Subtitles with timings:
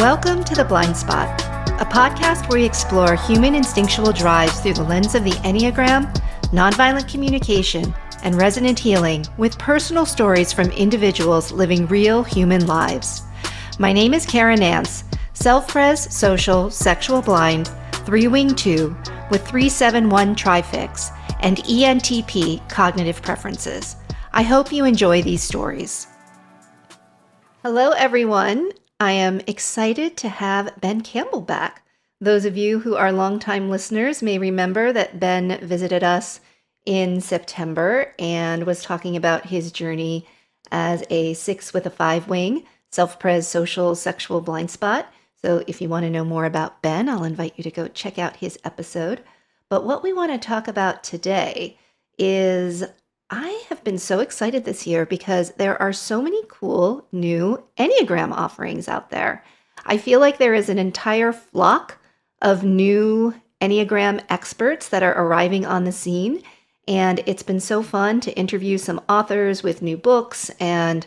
[0.00, 1.28] Welcome to The Blind Spot,
[1.78, 6.10] a podcast where we explore human instinctual drives through the lens of the Enneagram,
[6.44, 13.24] nonviolent communication, and resonant healing with personal stories from individuals living real human lives.
[13.78, 15.04] My name is Kara Nance,
[15.34, 17.68] self pres, social, sexual blind,
[18.06, 18.96] three wing two,
[19.30, 23.96] with 371 trifix, and ENTP cognitive preferences.
[24.32, 26.06] I hope you enjoy these stories.
[27.62, 28.70] Hello, everyone.
[29.00, 31.86] I am excited to have Ben Campbell back.
[32.20, 36.40] Those of you who are longtime listeners may remember that Ben visited us
[36.84, 40.26] in September and was talking about his journey
[40.70, 45.10] as a six with a five wing, self pres social sexual blind spot.
[45.40, 48.18] So if you want to know more about Ben, I'll invite you to go check
[48.18, 49.22] out his episode.
[49.70, 51.78] But what we want to talk about today
[52.18, 52.84] is
[53.30, 58.32] I have been so excited this year because there are so many cool new Enneagram
[58.32, 59.44] offerings out there.
[59.86, 61.98] I feel like there is an entire flock
[62.42, 66.42] of new Enneagram experts that are arriving on the scene.
[66.88, 70.50] And it's been so fun to interview some authors with new books.
[70.58, 71.06] And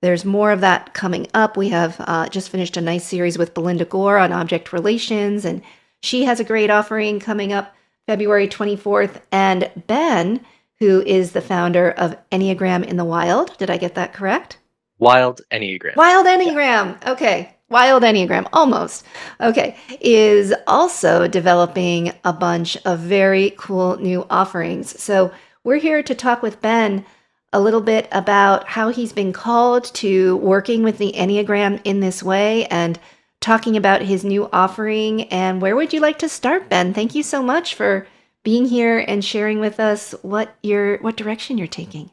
[0.00, 1.56] there's more of that coming up.
[1.56, 5.44] We have uh, just finished a nice series with Belinda Gore on object relations.
[5.44, 5.60] And
[6.02, 7.74] she has a great offering coming up
[8.06, 9.22] February 24th.
[9.32, 10.44] And Ben
[10.84, 13.56] who is the founder of Enneagram in the Wild.
[13.56, 14.58] Did I get that correct?
[14.98, 15.96] Wild Enneagram.
[15.96, 17.00] Wild Enneagram.
[17.00, 17.12] Yeah.
[17.12, 17.56] Okay.
[17.70, 19.06] Wild Enneagram, almost.
[19.40, 19.76] Okay.
[20.02, 25.00] Is also developing a bunch of very cool new offerings.
[25.02, 25.32] So
[25.64, 27.06] we're here to talk with Ben
[27.54, 32.22] a little bit about how he's been called to working with the Enneagram in this
[32.22, 32.98] way and
[33.40, 35.22] talking about his new offering.
[35.24, 36.92] And where would you like to start, Ben?
[36.92, 38.06] Thank you so much for
[38.44, 42.10] being here and sharing with us what your what direction you're taking.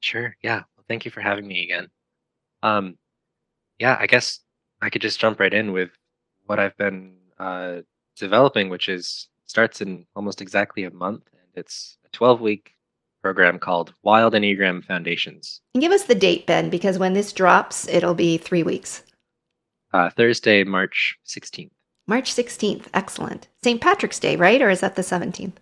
[0.00, 0.36] Sure.
[0.42, 0.62] Yeah.
[0.76, 1.88] Well, thank you for having me again.
[2.62, 2.96] Um,
[3.78, 4.40] yeah, I guess
[4.80, 5.90] I could just jump right in with
[6.46, 7.78] what I've been uh,
[8.16, 12.74] developing, which is starts in almost exactly a month, and it's a 12 week
[13.22, 15.60] program called Wild Enneagram Foundations.
[15.74, 19.02] And give us the date, Ben, because when this drops, it'll be three weeks.
[19.92, 21.70] Uh, Thursday, March 16th.
[22.08, 22.86] March 16th.
[22.94, 23.48] Excellent.
[23.62, 23.80] St.
[23.80, 24.60] Patrick's Day, right?
[24.60, 25.52] Or is that the 17th?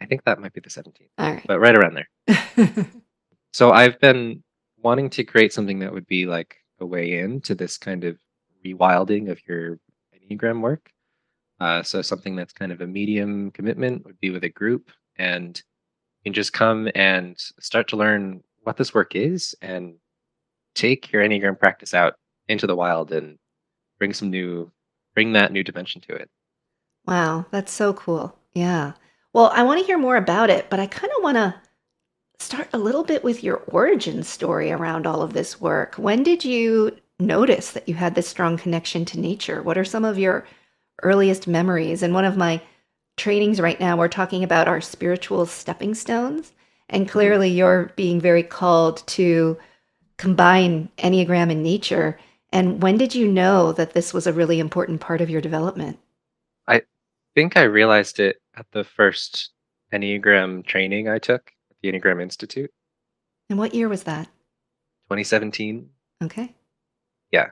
[0.00, 1.08] I think that might be the 17th.
[1.18, 1.44] All right.
[1.46, 2.86] But right around there.
[3.52, 4.44] so I've been
[4.78, 8.16] wanting to create something that would be like a way in to this kind of
[8.64, 9.80] rewilding of your
[10.14, 10.90] Enneagram work.
[11.60, 15.60] Uh, so something that's kind of a medium commitment would be with a group and
[16.20, 19.94] you can just come and start to learn what this work is and
[20.76, 22.14] take your Enneagram practice out
[22.48, 23.36] into the wild and
[23.98, 24.70] bring some new
[25.18, 26.30] bring that new dimension to it.
[27.04, 28.38] Wow, that's so cool.
[28.54, 28.92] Yeah.
[29.32, 31.56] Well, I want to hear more about it, but I kind of want to
[32.38, 35.96] start a little bit with your origin story around all of this work.
[35.96, 39.60] When did you notice that you had this strong connection to nature?
[39.60, 40.46] What are some of your
[41.02, 42.04] earliest memories?
[42.04, 42.60] And one of my
[43.16, 46.52] trainings right now, we're talking about our spiritual stepping stones.
[46.88, 47.10] And mm-hmm.
[47.10, 49.58] clearly, you're being very called to
[50.16, 52.20] combine Enneagram and nature.
[52.52, 55.98] And when did you know that this was a really important part of your development?
[56.66, 56.82] I
[57.34, 59.50] think I realized it at the first
[59.92, 62.70] Enneagram training I took at the Enneagram Institute.
[63.50, 64.26] And what year was that?
[65.08, 65.88] 2017.
[66.22, 66.54] Okay.
[67.30, 67.48] Yeah.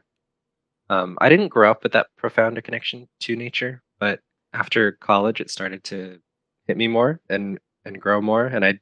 [0.88, 4.20] Um, I didn't grow up with that profound a connection to nature, but
[4.52, 6.18] after college, it started to
[6.66, 8.46] hit me more and and grow more.
[8.46, 8.80] And I'd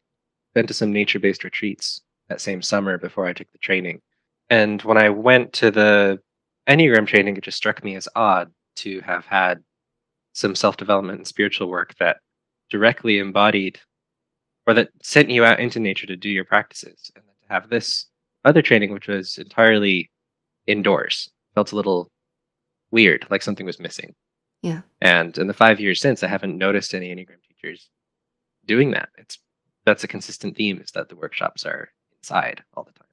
[0.55, 4.01] been to some nature based retreats that same summer before I took the training.
[4.55, 6.21] And when I went to the
[6.69, 9.65] Enneagram training, it just struck me as odd to have had
[10.33, 12.19] some self development and spiritual work that
[12.71, 13.81] directly embodied
[14.65, 17.11] or that sent you out into nature to do your practices.
[17.17, 18.07] And then to have this
[18.45, 20.09] other training, which was entirely
[20.69, 22.13] indoors, felt a little
[22.93, 24.15] weird, like something was missing.
[24.63, 24.83] Yeah.
[25.01, 27.91] And in the five years since, I haven't noticed any Enneagram teachers
[28.65, 29.09] doing that.
[29.19, 29.37] It's
[29.85, 31.89] that's a consistent theme is that the workshops are
[32.21, 33.04] inside all the time.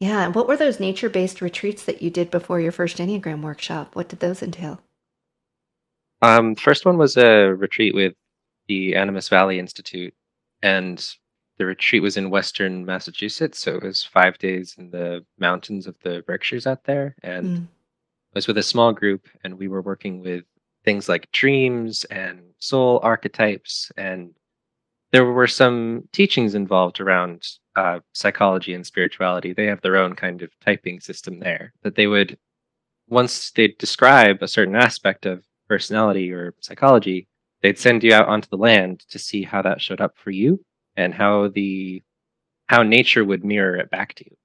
[0.00, 0.26] Yeah.
[0.26, 3.94] And what were those nature based retreats that you did before your first Enneagram workshop?
[3.94, 4.80] What did those entail?
[6.22, 8.14] Um, first one was a retreat with
[8.68, 10.14] the Animas Valley Institute,
[10.62, 11.06] and
[11.58, 13.58] the retreat was in Western Massachusetts.
[13.58, 17.62] So it was five days in the mountains of the Berkshires out there, and mm.
[17.62, 20.44] I was with a small group, and we were working with
[20.84, 24.34] things like dreams and soul archetypes, and
[25.12, 27.46] there were some teachings involved around
[27.76, 32.06] uh, psychology and spirituality, they have their own kind of typing system there that they
[32.06, 32.38] would,
[33.08, 37.28] once they describe a certain aspect of personality or psychology,
[37.62, 40.64] they'd send you out onto the land to see how that showed up for you
[40.96, 42.02] and how the
[42.68, 44.36] how nature would mirror it back to you.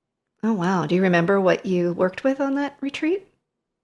[0.44, 0.86] Oh wow!
[0.86, 3.28] Do you remember what you worked with on that retreat?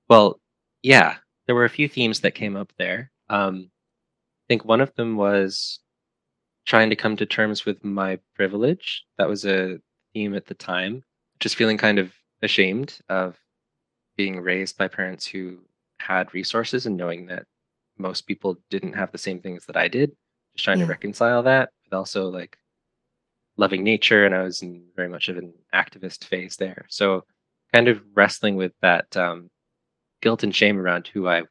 [0.10, 0.40] Well,
[0.84, 3.12] Yeah, there were a few themes that came up there.
[3.30, 5.80] Um, I think one of them was
[6.68, 9.06] trying to come to terms with my privilege.
[9.18, 9.80] That was a
[10.14, 11.02] theme at the time.
[11.40, 13.40] Just feeling kind of ashamed of
[14.18, 15.60] being raised by parents who
[16.00, 17.46] had resources and knowing that
[17.98, 20.12] most people didn't have the same things that I did.
[20.54, 22.58] Just trying to reconcile that, but also like
[23.56, 26.86] loving nature, and I was in very much of an activist phase there.
[26.90, 27.24] So
[27.74, 29.50] kind of wrestling with that um,
[30.22, 31.44] guilt and shame around who I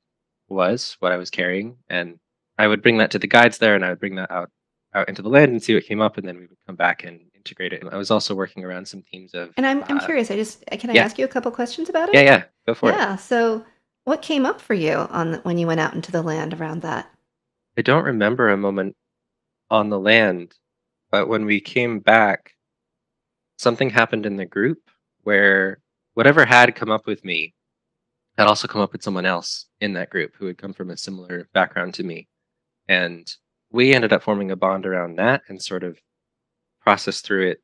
[0.49, 2.19] was, what I was carrying, and
[2.59, 4.51] I would bring that to the guides there, and I would bring that out
[4.95, 7.05] out into the land and see what came up, and then we would come back
[7.05, 7.83] and integrate it.
[7.83, 10.31] And I was also working around some themes of And I'm I'm uh, curious.
[10.31, 12.15] I just can I yeah, ask you a couple questions about it?
[12.15, 12.95] yeah, yeah, go for it.
[12.95, 13.17] Yeah.
[13.17, 13.65] So,
[14.05, 16.83] what came up for you on the, when you went out into the land around
[16.83, 17.11] that?
[17.79, 18.97] I don't remember a moment
[19.71, 20.55] on the land,
[21.11, 22.53] but when we came back,
[23.59, 24.79] something happened in the group
[25.25, 25.81] where
[26.15, 27.53] whatever had come up with me
[28.39, 30.97] had also come up with someone else in that group who had come from a
[30.97, 32.29] similar background to me.
[32.89, 33.31] And
[33.77, 36.01] we ended up forming a bond around that and sort of
[36.81, 37.63] processed through it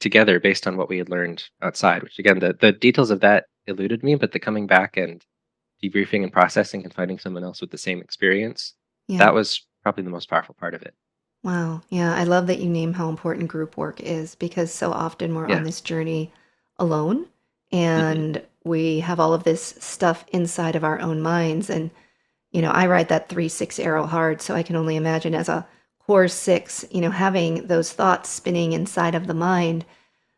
[0.00, 3.46] together based on what we had learned outside, which again, the, the details of that
[3.66, 5.24] eluded me, but the coming back and
[5.82, 8.74] debriefing and processing and finding someone else with the same experience,
[9.08, 9.18] Yeah.
[9.18, 10.94] that was probably the most powerful part of it.
[11.42, 11.82] Wow.
[11.88, 12.14] Yeah.
[12.14, 15.64] I love that you name how important group work is because so often we're on
[15.64, 16.32] this journey
[16.78, 17.26] alone
[17.72, 21.70] hmm and we have all of this stuff inside of our own minds.
[21.70, 21.90] And,
[22.52, 24.42] you know, I ride that three, six arrow hard.
[24.42, 25.66] So I can only imagine as a
[26.06, 29.84] core six, you know, having those thoughts spinning inside of the mind.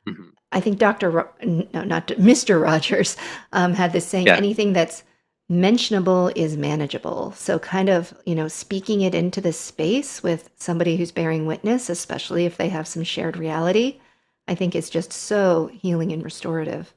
[0.06, 1.10] hmm I think Dr.
[1.10, 2.62] Ro- no, not Mr.
[2.62, 3.16] Rogers
[3.52, 4.36] um, had this saying Yeah.
[4.36, 5.02] anything that's
[5.48, 7.32] mentionable is manageable.
[7.32, 11.90] So, kind of, you know, speaking it into the space with somebody who's bearing witness,
[11.90, 14.00] especially if they have some shared reality,
[14.48, 16.94] I think is just so healing and restorative.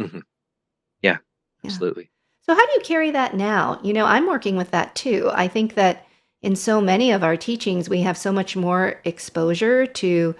[0.00, 0.20] hmm
[1.02, 1.18] Yeah,
[1.62, 1.70] Yeah.
[1.70, 2.10] absolutely.
[2.48, 3.80] So, how do you carry that now?
[3.82, 5.30] You know, I'm working with that too.
[5.32, 6.06] I think that
[6.42, 10.34] in so many of our teachings, we have so much more exposure to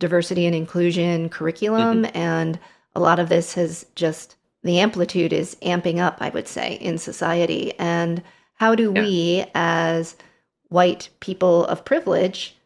[0.00, 2.02] diversity and inclusion curriculum.
[2.02, 2.16] Mm-hmm.
[2.16, 2.58] And
[2.94, 6.98] a lot of this has just, the amplitude is amping up, I would say, in
[6.98, 7.78] society.
[7.78, 8.22] And
[8.54, 9.02] how do Yeah.
[9.02, 10.16] we, as
[10.68, 12.56] white people of privilege,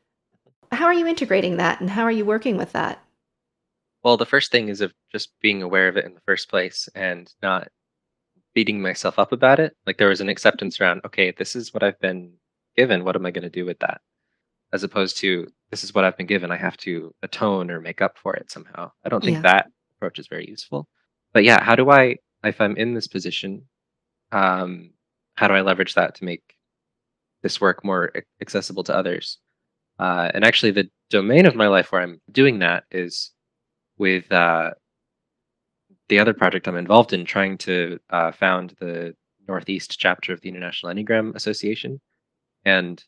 [0.73, 3.05] how are you integrating that and how are you working with that?
[4.03, 6.89] Well, the first thing is of just being aware of it in the first place
[6.95, 7.69] and not
[8.55, 9.77] beating myself up about it.
[9.87, 12.33] Like there was an acceptance around, okay, this is what I've been
[12.77, 13.05] given.
[13.05, 14.01] What am I going to do with that?
[14.73, 16.51] As opposed to this is what I've been given.
[16.51, 18.91] I have to atone or make up for it somehow.
[19.05, 19.43] I don't think Yeah.
[19.43, 19.67] that
[19.97, 20.89] approach is very useful.
[21.33, 23.69] But yeah, how do I, if I'm in this position,
[24.33, 24.91] um,
[25.37, 26.43] how do I leverage that to make
[27.43, 29.39] this work more accessible to others?
[29.99, 33.33] Uh, and actually, the domain of my life where I'm doing that is
[33.99, 34.71] with uh,
[36.11, 39.15] the other project I'm involved in, trying to uh, found the
[39.49, 42.01] Northeast chapter of the International Enneagram Association.
[42.65, 43.03] And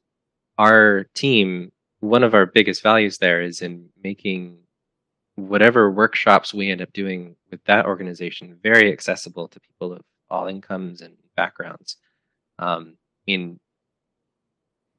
[0.56, 4.58] our team, one of our biggest values there is in making
[5.34, 10.46] whatever workshops we end up doing with that organization very accessible to people of all
[10.46, 11.96] incomes and backgrounds.
[12.60, 12.96] Um,
[13.26, 13.58] in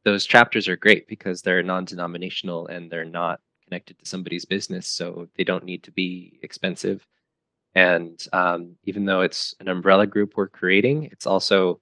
[0.03, 5.29] those chapters are great because they're non-denominational and they're not connected to somebody's business, so
[5.37, 7.07] they don't need to be expensive.
[7.75, 11.79] And um, even though it's an umbrella group we're creating, it's also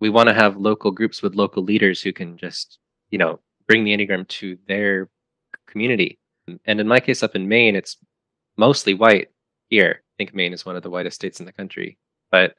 [0.00, 2.78] we want to have local groups with local leaders who can just
[3.10, 5.08] you know bring the enneagram to their
[5.66, 6.18] community.
[6.64, 7.96] And in my case, up in Maine, it's
[8.56, 9.28] mostly white
[9.68, 10.02] here.
[10.02, 11.96] I think Maine is one of the whitest states in the country,
[12.32, 12.56] but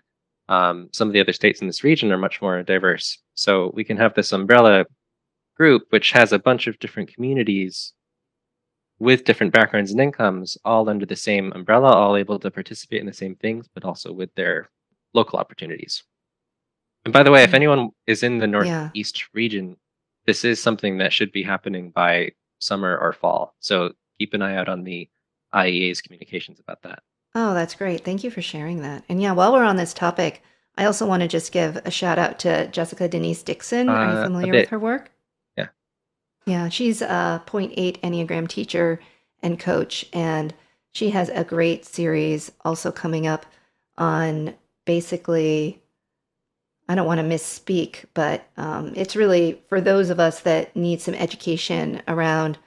[0.47, 3.17] um, some of the other states in this region are much more diverse.
[3.35, 4.85] So we can have this umbrella
[5.57, 7.93] group, which has a bunch of different communities
[9.01, 13.07] with different backgrounds and incomes, all under the same umbrella, all able to participate in
[13.07, 14.69] the same things, but also with their
[15.15, 16.03] local opportunities.
[17.03, 18.51] And by the way, if anyone is in the Yeah.
[18.51, 19.75] Northeast region,
[20.27, 22.29] this is something that should be happening by
[22.59, 23.55] summer or fall.
[23.59, 25.09] So keep an eye out on the
[25.51, 27.01] IEA's communications about that.
[27.33, 28.05] Oh, that's great.
[28.05, 29.03] Thank you for sharing that.
[29.09, 30.43] And yeah, while we're on this topic,
[30.77, 33.89] I also want to just give a shout out to Jessica Denise Dickson.
[33.89, 35.09] Are you Uh, familiar with her work?
[36.45, 36.69] Yeah.
[36.69, 38.99] She's a point 0.8 Enneagram teacher
[39.41, 40.53] and coach, and
[40.91, 43.45] she has a great series also coming up
[43.97, 44.53] on
[44.85, 45.81] basically,
[46.89, 51.01] I don't want to misspeak, but um, it's really for those of us that need
[51.01, 52.57] some education around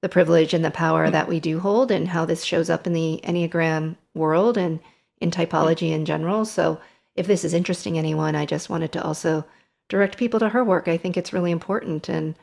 [0.00, 2.92] the privilege and the power that we do hold and how this shows up in
[2.92, 4.80] the Enneagram world and
[5.20, 6.44] in typology in general.
[6.44, 6.80] So,
[7.16, 9.44] if this is interesting anyone, I just wanted to also
[9.88, 10.88] direct people to her work.
[10.88, 12.08] I think it's really important.
[12.08, 12.34] And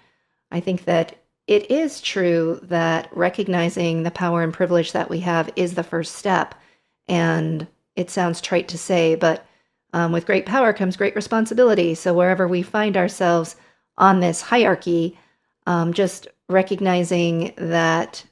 [0.52, 1.16] I think that
[1.48, 6.16] it is true that recognizing the power and privilege that we have is the first
[6.16, 6.56] step.
[7.08, 9.46] And it sounds trite to say, but
[9.94, 11.96] um, with great power comes great responsibility.
[11.96, 13.56] So wherever we find ourselves
[13.98, 15.18] on this hierarchy,
[15.68, 18.24] um, just recognizing that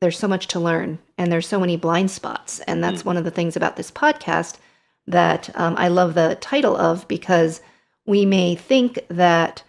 [0.00, 2.60] there's so much to learn and there's so many blind spots.
[2.60, 3.06] And that's mm.
[3.06, 4.58] one of the things about this podcast
[5.06, 7.60] that um, I love the title of because
[8.06, 9.62] we may think that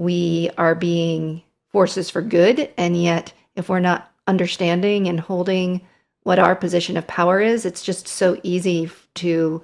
[0.00, 1.42] we are being
[1.72, 2.72] forces for good.
[2.78, 5.82] And yet, if we're not understanding and holding
[6.22, 9.62] what our position of power is, it's just so easy to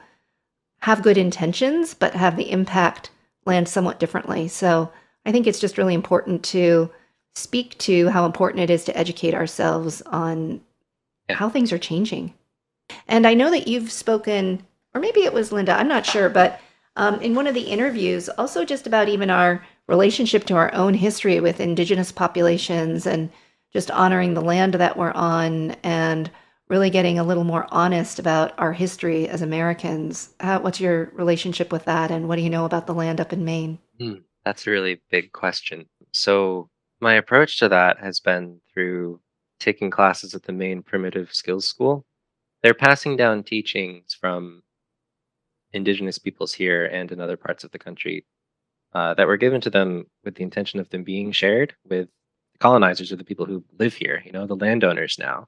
[0.81, 3.11] have good intentions, but have the impact
[3.47, 4.47] land somewhat differently.
[4.47, 4.93] So
[5.25, 6.91] I think it's just really important to
[7.35, 10.61] speak to how important it is to educate ourselves on
[11.31, 12.35] how things are changing.
[13.09, 16.61] And I know that you've spoken, or maybe it was Linda, I'm not sure, but
[16.97, 20.95] um, in one of the interviews, also just about even our relationship to our own
[20.95, 23.31] history with indigenous populations and
[23.73, 26.31] just honoring the land that we're on and
[26.69, 30.31] really getting a little more honest about our history as Americans.
[30.41, 33.33] How, what's your relationship with that, and what do you know about the land up
[33.33, 33.79] in Maine?
[34.01, 35.87] Mm, that's a really big question.
[36.13, 36.69] So,
[37.01, 39.21] my approach to that has been through
[39.61, 42.05] taking classes at the Maine Primitive Skills School.
[42.63, 44.63] They're passing down teachings from
[45.73, 48.25] indigenous peoples here and in other parts of the country
[48.97, 52.09] uh, that were given to them with the intention of them being shared with
[52.61, 55.47] colonizers or the people who live here, you know, the landowners now.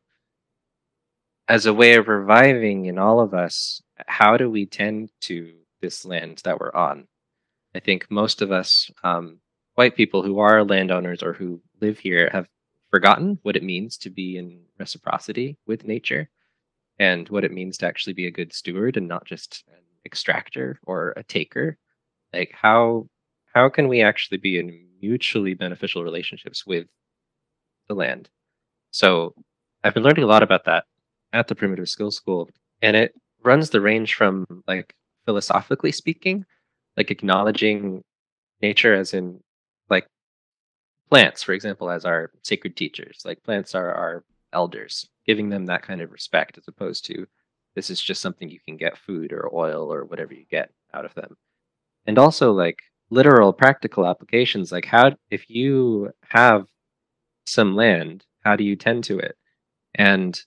[1.48, 6.04] As a way of reviving in all of us how do we tend to this
[6.04, 7.08] land that we're on?
[7.74, 9.38] I think most of us um,
[9.76, 12.48] white people who are landowners or who live here have
[12.90, 16.28] forgotten what it means to be in reciprocity with nature
[16.98, 20.78] and what it means to actually be a good steward and not just an extractor
[20.82, 21.78] or a taker.
[22.34, 23.08] Like how
[23.58, 24.66] how can we actually be in
[25.00, 26.86] mutually beneficial relationships with
[27.88, 28.28] the land
[28.90, 29.34] so
[29.82, 30.84] i've been learning a lot about that
[31.32, 32.48] at the Primitive Skills School,
[32.82, 36.44] and it runs the range from like philosophically speaking,
[36.96, 38.02] like acknowledging
[38.62, 39.40] nature as in
[39.90, 40.06] like
[41.10, 43.22] plants, for example, as our sacred teachers.
[43.24, 47.26] Like plants are our elders, giving them that kind of respect as opposed to
[47.74, 51.04] this is just something you can get food or oil or whatever you get out
[51.04, 51.36] of them.
[52.06, 52.78] And also like
[53.10, 56.66] literal practical applications like how if you have
[57.46, 59.36] some land, how do you tend to it?
[59.94, 60.40] And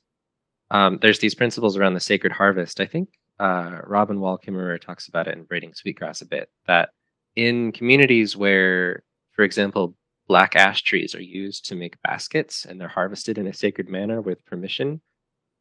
[0.70, 2.80] um, there's these principles around the sacred harvest.
[2.80, 6.50] I think uh, Robin Wall Kimmerer talks about it in Braiding Sweetgrass a bit.
[6.68, 6.90] That
[7.36, 9.96] in communities where, for example,
[10.28, 14.22] black ash trees are used to make baskets and they're harvested in a sacred manner
[14.22, 15.02] with permission,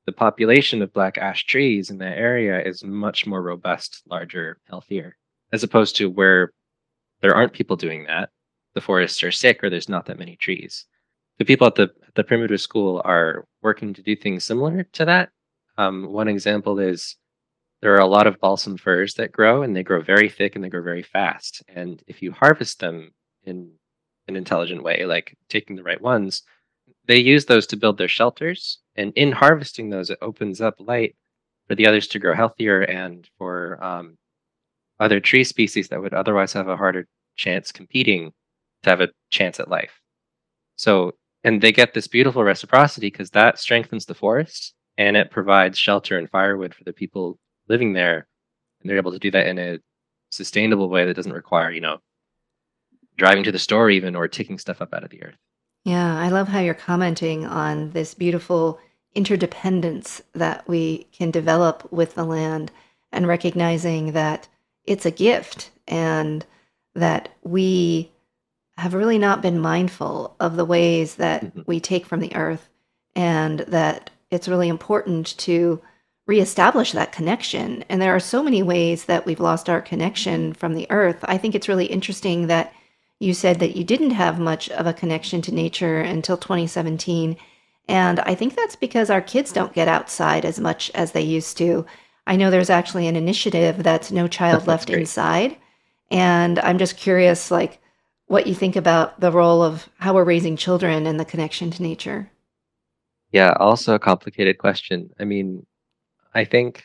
[0.06, 5.16] the population of black ash trees in that area is much more robust, larger, healthier,
[5.52, 6.52] as opposed to where
[7.20, 8.30] there aren't people doing that.
[8.74, 10.86] The forests are sick or there's not that many trees
[11.40, 15.30] the people at the the primitive school are working to do things similar to that.
[15.78, 17.16] Um, one example is
[17.80, 20.62] there are a lot of balsam firs that grow, and they grow very thick and
[20.62, 21.62] they grow very fast.
[21.68, 23.12] And if you harvest them
[23.44, 23.70] in
[24.28, 26.42] an intelligent way, like taking the right ones,
[27.06, 28.78] they use those to build their shelters.
[28.96, 31.16] And in harvesting those, it opens up light
[31.68, 34.18] for the others to grow healthier and for um,
[35.00, 38.32] other tree species that would otherwise have a harder chance competing
[38.82, 40.00] to have a chance at life.
[40.76, 45.78] So and they get this beautiful reciprocity because that strengthens the forest and it provides
[45.78, 47.38] shelter and firewood for the people
[47.68, 48.26] living there
[48.80, 49.78] and they're able to do that in a
[50.30, 51.98] sustainable way that doesn't require you know
[53.16, 55.36] driving to the store even or taking stuff up out of the earth
[55.84, 58.78] yeah i love how you're commenting on this beautiful
[59.14, 62.70] interdependence that we can develop with the land
[63.10, 64.46] and recognizing that
[64.84, 66.44] it's a gift and
[66.94, 68.10] that we
[68.76, 71.62] have really not been mindful of the ways that mm-hmm.
[71.66, 72.68] we take from the earth
[73.14, 75.80] and that it's really important to
[76.26, 77.84] reestablish that connection.
[77.88, 81.18] And there are so many ways that we've lost our connection from the earth.
[81.24, 82.72] I think it's really interesting that
[83.18, 87.36] you said that you didn't have much of a connection to nature until 2017.
[87.88, 91.58] And I think that's because our kids don't get outside as much as they used
[91.58, 91.84] to.
[92.30, 95.56] I know there's actually an initiative that's No Child Left Inside.
[96.12, 97.80] And I'm just curious, like,
[98.26, 101.82] what you think about the role of how we're raising children and the connection to
[101.82, 102.30] nature.
[103.32, 105.10] Yeah, also a complicated question.
[105.18, 105.66] I mean,
[106.32, 106.84] I think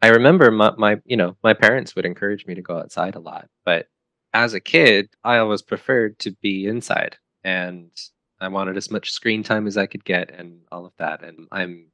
[0.00, 3.20] I remember my, my you know, my parents would encourage me to go outside a
[3.20, 3.88] lot, but
[4.32, 7.90] as a kid, I always preferred to be inside and
[8.40, 11.22] I wanted as much screen time as I could get and all of that.
[11.22, 11.89] And I'm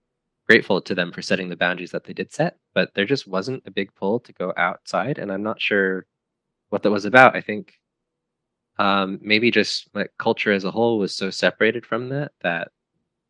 [0.49, 3.63] grateful to them for setting the boundaries that they did set, but there just wasn't
[3.67, 5.19] a big pull to go outside.
[5.19, 6.07] And I'm not sure
[6.71, 7.37] what that was about.
[7.37, 7.75] I think
[8.79, 12.69] um, maybe just like culture as a whole was so separated from that that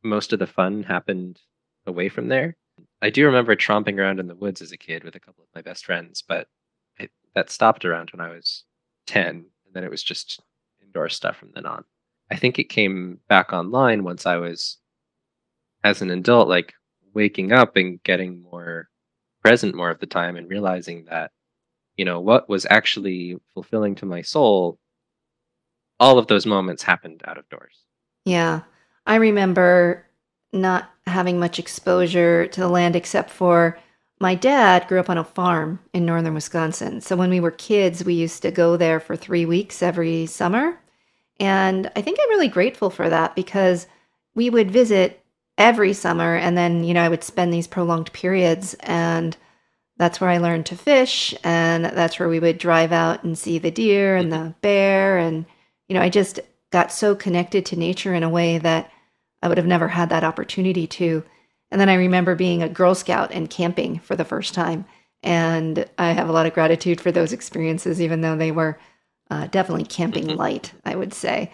[0.03, 1.41] most of the fun happened
[1.87, 2.57] away from there.
[3.01, 5.49] I do remember tromping around in the woods as a kid with a couple of
[5.55, 6.49] my best friends, but
[7.37, 8.65] that stopped around when I was
[9.07, 10.41] 10, and then it was just
[10.83, 11.85] indoor stuff from then on.
[12.31, 14.79] I think it came back online once I was,
[15.85, 16.73] as an adult, like
[17.17, 18.89] waking up and getting more
[19.43, 21.31] present more of the time and realizing that,
[21.97, 24.79] you know, what was actually fulfilling to my soul,
[25.99, 27.85] all of those moments happened out of doors.
[28.27, 28.63] Yeah.
[29.07, 30.05] I remember
[30.53, 33.79] not having much exposure to the land except for
[34.21, 37.01] my dad grew up on a farm in northern Wisconsin.
[37.01, 40.79] So when we were kids, we used to go there for three weeks every summer.
[41.41, 43.87] And I think I'm really grateful for that because
[44.35, 45.23] we would visit
[45.59, 49.37] every summer and then, you know, I would spend these prolonged periods and
[49.97, 53.59] that's where I learned to fish and that's where we would drive out and see
[53.59, 55.47] the deer and the bear and
[55.89, 58.91] you know, I just got so connected to nature in a way that
[59.43, 61.23] I would have never had that opportunity to.
[61.71, 64.85] And then I remember being a Girl Scout and camping for the first time.
[65.23, 68.79] And I have a lot of gratitude for those experiences, even though they were
[69.31, 70.37] uh, definitely camping Mhm.
[70.37, 71.51] light, I would say.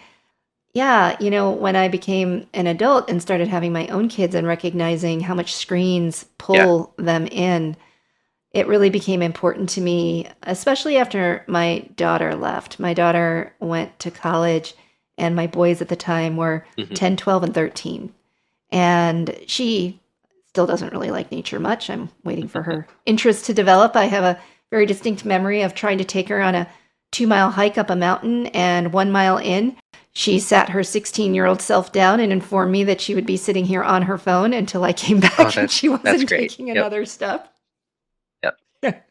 [0.73, 4.47] Yeah, you know, when I became an adult and started having my own kids and
[4.47, 6.29] recognizing how much screens Yeah.
[6.39, 7.77] pull them in,
[8.51, 12.79] it really became important to me, especially after my daughter left.
[12.79, 14.73] My daughter went to college,
[15.17, 16.95] and my boys at the time were Mhm.
[16.95, 18.11] 10, 12, and 13.
[18.71, 19.99] And she
[20.49, 21.89] still doesn't really like nature much.
[21.89, 23.95] I'm waiting for her interest to develop.
[23.95, 24.39] I have a
[24.71, 26.67] very distinct memory of trying to take her on a
[27.11, 29.75] two mile hike up a mountain, and one mile in,
[30.15, 33.37] she sat her 16 year old self down and informed me that she would be
[33.37, 36.77] sitting here on her phone until I came back Oh, and she wasn't taking Yep.
[36.77, 37.51] another step.
[38.43, 39.09] Yep.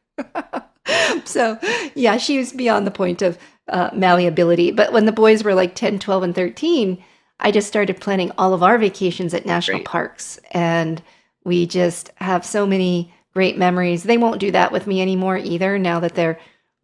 [1.24, 1.58] so,
[1.94, 4.70] yeah, she was beyond the point of uh, malleability.
[4.70, 7.02] But when the boys were like 10, 12, and 13,
[7.40, 9.86] I just started planning all of our vacations at national Great.
[9.86, 10.38] parks.
[10.52, 11.02] And
[11.44, 14.02] we just have so many great memories.
[14.04, 16.38] They won't do that with me anymore either now that they're,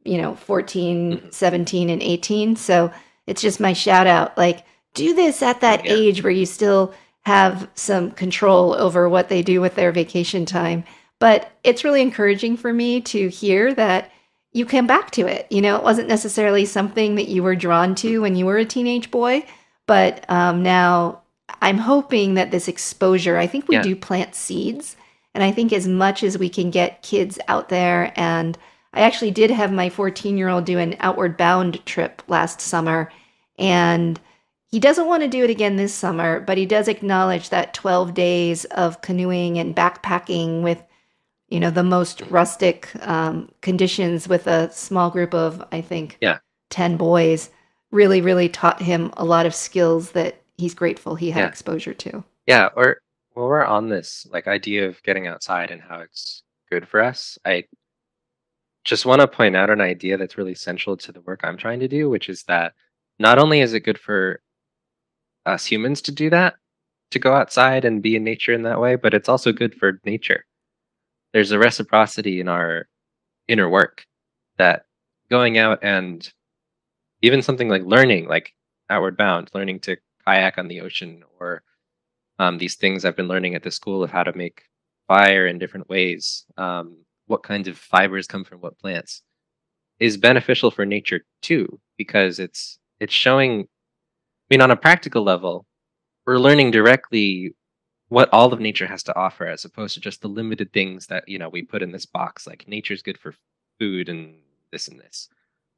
[0.04, 1.34] you know, 14, Mhm.
[1.34, 2.56] 17, and 18.
[2.56, 2.90] So
[3.28, 4.64] it's just my shout out like,
[4.94, 5.92] do this at that yeah.
[5.92, 6.92] age where you still
[7.26, 10.82] have some control over what they do with their vacation time.
[11.20, 14.10] But it's really encouraging for me to hear that
[14.52, 15.46] you came back to it.
[15.50, 18.64] You know, it wasn't necessarily something that you were drawn to when you were a
[18.64, 19.44] teenage boy,
[19.86, 21.22] but um, now
[21.60, 23.82] I'm hoping that this exposure, I think we Yeah.
[23.82, 24.96] do plant seeds.
[25.34, 28.56] And I think as much as we can get kids out there, and
[28.92, 33.10] I actually did have my 14 year old do an outward bound trip last summer.
[33.58, 34.20] And
[34.70, 38.14] he doesn't want to do it again this summer, but he does acknowledge that 12
[38.14, 40.82] days of canoeing and backpacking with,
[41.48, 46.38] you know, the most rustic um, conditions with a small group of, I think, Yeah.
[46.70, 47.50] 10 boys
[47.90, 51.48] really, really taught him a lot of skills that he's grateful he had Yeah.
[51.48, 52.24] exposure to.
[52.46, 53.00] Yeah, or
[53.32, 57.38] while we're on this like idea of getting outside and how it's good for us,
[57.44, 57.64] I
[58.88, 61.80] just want to point out an idea that's really central to the work I'm trying
[61.80, 62.72] to do, which is that
[63.18, 64.40] not only is it good for
[65.44, 66.54] us humans to do that,
[67.10, 70.00] to go outside and be in nature in that way, but it's also good for
[70.06, 70.46] nature.
[71.34, 72.88] There's a reciprocity in our
[73.46, 74.06] inner work
[74.56, 74.86] that
[75.28, 76.26] going out and
[77.20, 78.54] even something like learning, like
[78.88, 81.62] outward bound, learning to kayak on the ocean or
[82.38, 84.62] um, these things I've been learning at the school of how to make
[85.08, 86.96] fire in different ways, um,
[87.28, 89.22] what kinds of fibers come from what plants,
[90.00, 93.62] is beneficial for nature too, because it's it's showing.
[93.62, 95.66] I mean, on a practical level,
[96.26, 97.54] we're learning directly
[98.08, 101.28] what all of nature has to offer, as opposed to just the limited things that
[101.28, 102.46] you know we put in this box.
[102.46, 103.34] Like nature's good for
[103.78, 104.34] food and
[104.72, 105.28] this and this.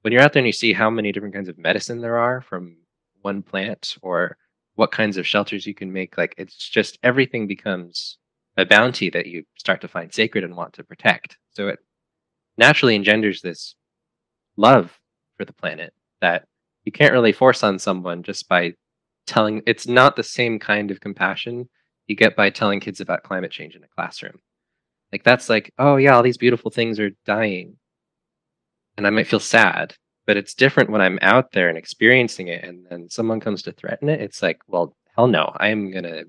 [0.03, 2.41] When you're out there and you see how many different kinds of medicine there are
[2.41, 2.77] from
[3.23, 4.37] one plant, or
[4.77, 8.19] what kinds of shelters you can make, like it's just everything becomes
[8.61, 11.37] a bounty that you start to find sacred and want to protect.
[11.51, 11.79] So it
[12.57, 13.75] naturally engenders this
[14.57, 14.99] love
[15.37, 16.45] for the planet that
[16.85, 18.75] you can't really force on someone just by
[19.27, 21.69] telling it's not the same kind of compassion
[22.07, 24.41] you get by telling kids about climate change in a classroom.
[25.13, 27.77] Like that's like, oh yeah, all these beautiful things are dying.
[28.97, 29.95] And I might feel sad,
[30.27, 33.73] but it's different when I'm out there and experiencing it and then someone comes to
[33.73, 34.21] threaten it.
[34.21, 36.25] It's like, well, hell no, I am going to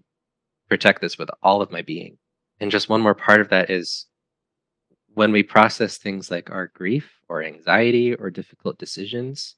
[0.71, 2.17] protect this with all of my being.
[2.61, 4.05] And just one more part of that is
[5.13, 9.55] when we process things like our grief or anxiety or difficult decisions,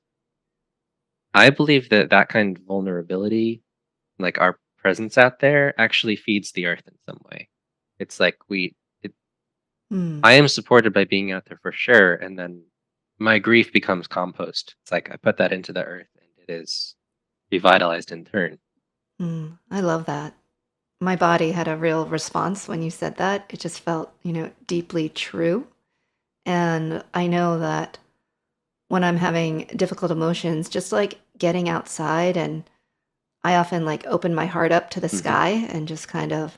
[1.35, 3.61] I believe that that kind of vulnerability,
[4.17, 7.47] like our presence out there, actually feeds the earth in some way.
[7.99, 9.13] It's like we, it,
[9.91, 10.21] Hmm.
[10.23, 12.15] I am supported by being out there for sure.
[12.15, 12.63] And then
[13.19, 14.73] my grief becomes compost.
[14.81, 16.95] It's like I put that into the earth and it is
[17.51, 18.57] revitalized in turn.
[19.21, 20.33] Mm, I love that.
[21.03, 23.45] My body had a real response when you said that.
[23.49, 25.67] It just felt, you know, deeply true.
[26.45, 27.99] And I know that
[28.89, 32.63] when I'm having difficult emotions, just like getting outside and
[33.43, 35.17] I often like open my heart up to the Mhm.
[35.17, 36.57] sky and just kind of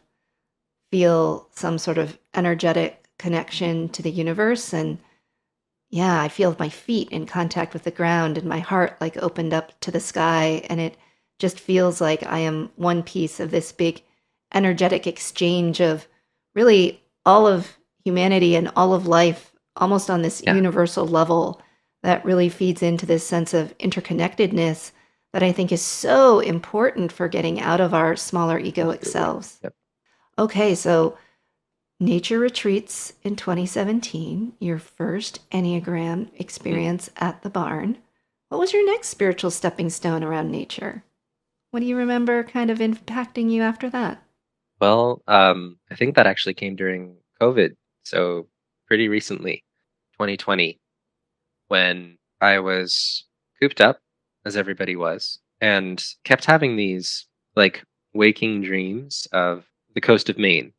[0.92, 5.00] feel some sort of energetic connection to the universe and
[5.90, 9.54] yeah, I feel my feet in contact with the ground and my heart like opened
[9.54, 10.98] up to the sky and it
[11.40, 14.04] just feels like I am one piece of this big
[14.56, 16.08] energetic exchange of
[16.56, 20.56] really all of humanity and all of life almost on this Yeah.
[20.56, 21.62] universal level
[22.02, 24.92] that really feeds into this sense of interconnectedness
[25.34, 29.60] that I think is so important for getting out of our smaller egoic selves.
[29.64, 29.76] Yep.
[30.40, 31.18] Okay, so
[32.00, 37.24] Nature Retreats in 2017, your first Enneagram experience mm-hmm.
[37.24, 37.98] at the barn.
[38.50, 41.04] What was your next spiritual stepping stone around nature?
[41.72, 44.22] What do you remember kind of impacting you after that?
[44.80, 47.76] Well, um, I think that actually came during COVID.
[48.04, 48.48] So
[48.88, 49.64] pretty recently,
[50.14, 50.80] 2020,
[51.68, 53.26] when I was
[53.60, 54.00] cooped up,
[54.46, 57.84] as everybody was, and kept having these like
[58.14, 60.74] waking dreams of the coast of Maine.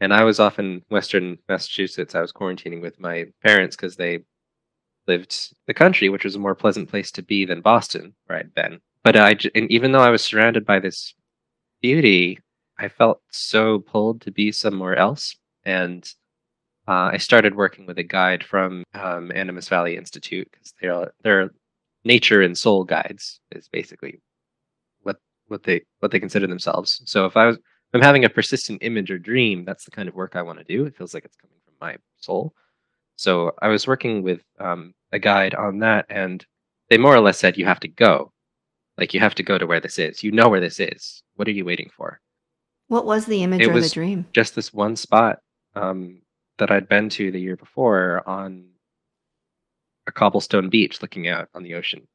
[0.00, 2.14] And I was off in Western Massachusetts.
[2.14, 4.24] I was quarantining with my parents because they
[5.06, 8.80] lived the country, which was a more pleasant place to be than Boston, I'd been.
[9.04, 11.14] But I, and even though I was surrounded by this
[11.80, 12.38] beauty,
[12.78, 15.36] I felt so pulled to be somewhere else.
[15.64, 16.04] And
[16.88, 21.50] uh, I started working with a guide from um, Animas Valley Institute because they're they're
[22.04, 24.20] nature and soul guides is basically
[25.02, 27.02] what what they what they consider themselves.
[27.04, 30.08] So if I was if I'm having a persistent image or dream, that's the kind
[30.08, 30.86] of work I want to do.
[30.86, 32.54] It feels like it's coming from my soul.
[33.16, 36.44] So I was working with um, a guide on that, and
[36.88, 38.32] they more or less said you have to go,
[38.98, 40.24] like you have to go to where this is.
[40.24, 41.22] You know where this is.
[41.36, 42.20] What are you waiting for?
[42.92, 44.26] What was the image It or the dream?
[44.34, 45.38] just this one spot
[45.74, 46.20] um,
[46.58, 48.66] that I'd been to the year before on
[50.06, 52.06] a cobblestone beach looking out on the ocean.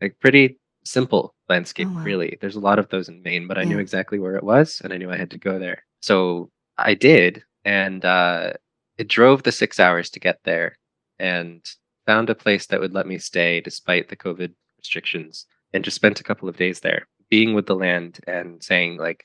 [0.00, 2.02] Like pretty simple landscape, Oh, wow.
[2.02, 2.38] really.
[2.40, 4.92] There's a lot of those in Maine, but I knew exactly where it was and
[4.92, 5.84] I knew I had to go there.
[6.00, 8.54] So I did, and uh,
[8.98, 10.76] it drove the six hours to get there
[11.20, 11.64] and
[12.04, 16.18] found a place that would let me stay despite the COVID restrictions and just spent
[16.20, 19.24] a couple of days there being with the land and saying like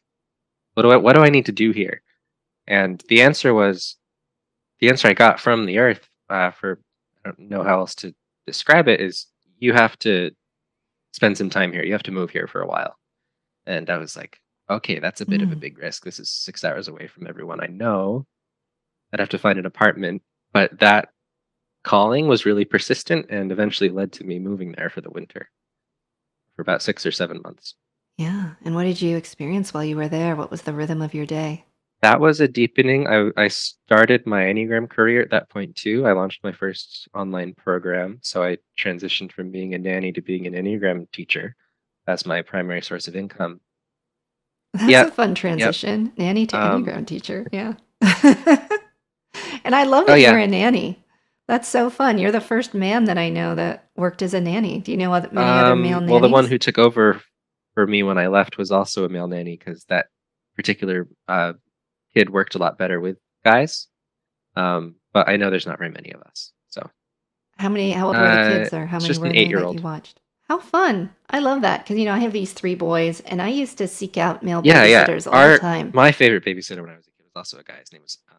[0.74, 2.02] what do I what do I need to do here?
[2.68, 3.98] And the answer was
[4.80, 6.80] the answer I got from the earth uh, for
[7.26, 8.14] I don't know how else to
[8.48, 9.28] describe it is
[9.60, 10.32] you have to
[11.14, 11.84] spend some time here.
[11.84, 12.96] You have to move here for a while.
[13.66, 15.60] And I was like, okay, that's a bit of a Mm.
[15.60, 16.04] big risk.
[16.04, 18.26] This is six hours away from everyone I know.
[19.14, 20.24] I'd have to find an apartment.
[20.54, 21.10] But that
[21.84, 25.50] calling was really persistent and eventually led to me moving there for the winter
[26.56, 27.76] for about six or seven months.
[28.18, 28.52] Yeah.
[28.64, 30.36] And what did you experience while you were there?
[30.36, 31.66] What was the rhythm of your day?
[32.02, 33.08] That was a deepening.
[33.08, 36.06] I, I started my Enneagram career at that point too.
[36.08, 38.20] I launched my first online program.
[38.22, 41.56] So I transitioned from being a nanny to being an Enneagram teacher
[42.08, 43.60] as my primary source of income.
[44.74, 45.08] That's Yeah.
[45.08, 46.12] a fun transition.
[46.18, 47.48] Nanny to Um, Enneagram teacher.
[47.54, 47.74] Yeah.
[49.64, 50.32] and I love Oh, that yeah.
[50.32, 51.04] you're a nanny.
[51.48, 52.18] That's so fun.
[52.18, 54.80] You're the first man that I know that worked as a nanny.
[54.80, 56.10] Do you know other, many other Um, male nannies?
[56.12, 57.22] well, the one who took over
[57.74, 60.08] for me when I left was also a male nanny because that
[60.56, 61.54] particular uh,
[62.14, 63.88] kid worked a lot better with guys.
[64.56, 66.52] Um, but I know there's not very many of us.
[66.68, 66.90] So
[67.58, 67.92] How many?
[67.92, 69.82] How old were the Uh, kids, or how many just were an they that you
[69.82, 70.20] watched?
[70.48, 71.12] How fun!
[71.30, 73.88] I love that because you know I have these three boys, and I used to
[73.88, 75.06] seek out male yeah, yeah.
[75.06, 75.92] babysitters all Our the time.
[75.94, 77.80] my favorite babysitter when I was a kid was also a guy.
[77.80, 78.38] His name was um,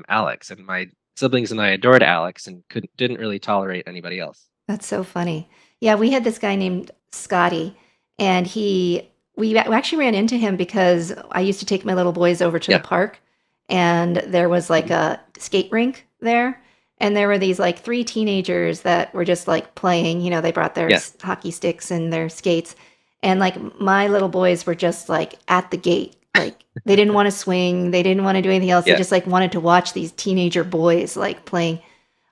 [0.00, 4.18] um Alex, and my siblings and I adored Alex and couldn't didn't really tolerate anybody
[4.18, 4.48] else.
[4.66, 5.48] That's so funny.
[5.80, 7.76] Yeah, we had this guy named Scotty,
[8.20, 12.42] and he we actually ran into him because I used to take my little boys
[12.42, 12.78] over to Yeah.
[12.78, 13.20] the park,
[13.68, 16.62] and there was like a skate rink there,
[16.98, 20.20] and there were these like three teenagers that were just like playing.
[20.20, 21.00] You know, they brought their Yeah.
[21.22, 22.76] hockey sticks and their skates,
[23.22, 26.16] and like my little boys were just like at the gate.
[26.36, 28.84] Like they didn't want to swing, they didn't want to do anything else.
[28.84, 31.80] They just like wanted to watch these teenager boys like playing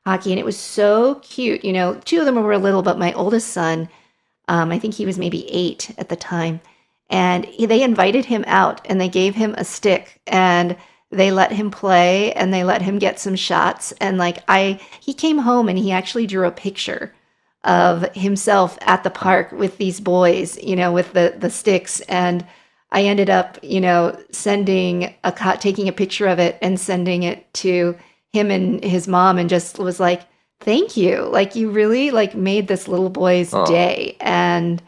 [0.06, 3.12] hockey and it was so cute you know two of them were little but my
[3.12, 3.86] oldest son
[4.48, 6.60] um, i think he was maybe eight at the time.
[7.10, 10.76] And he, they invited him out and they gave him a stick and
[11.10, 13.92] they let him play and they let him get some shots.
[14.00, 17.14] And like i he came home and he actually drew a picture
[17.64, 22.00] of himself at the park with these boys you know with the the sticks.
[22.02, 22.46] And
[22.92, 27.52] i ended up you know sending a taking a picture of it and sending it
[27.54, 27.96] to
[28.32, 30.22] him and his mom and just was like
[30.60, 33.64] thank you like you really like made this little boy's Aw.
[33.66, 34.82] day and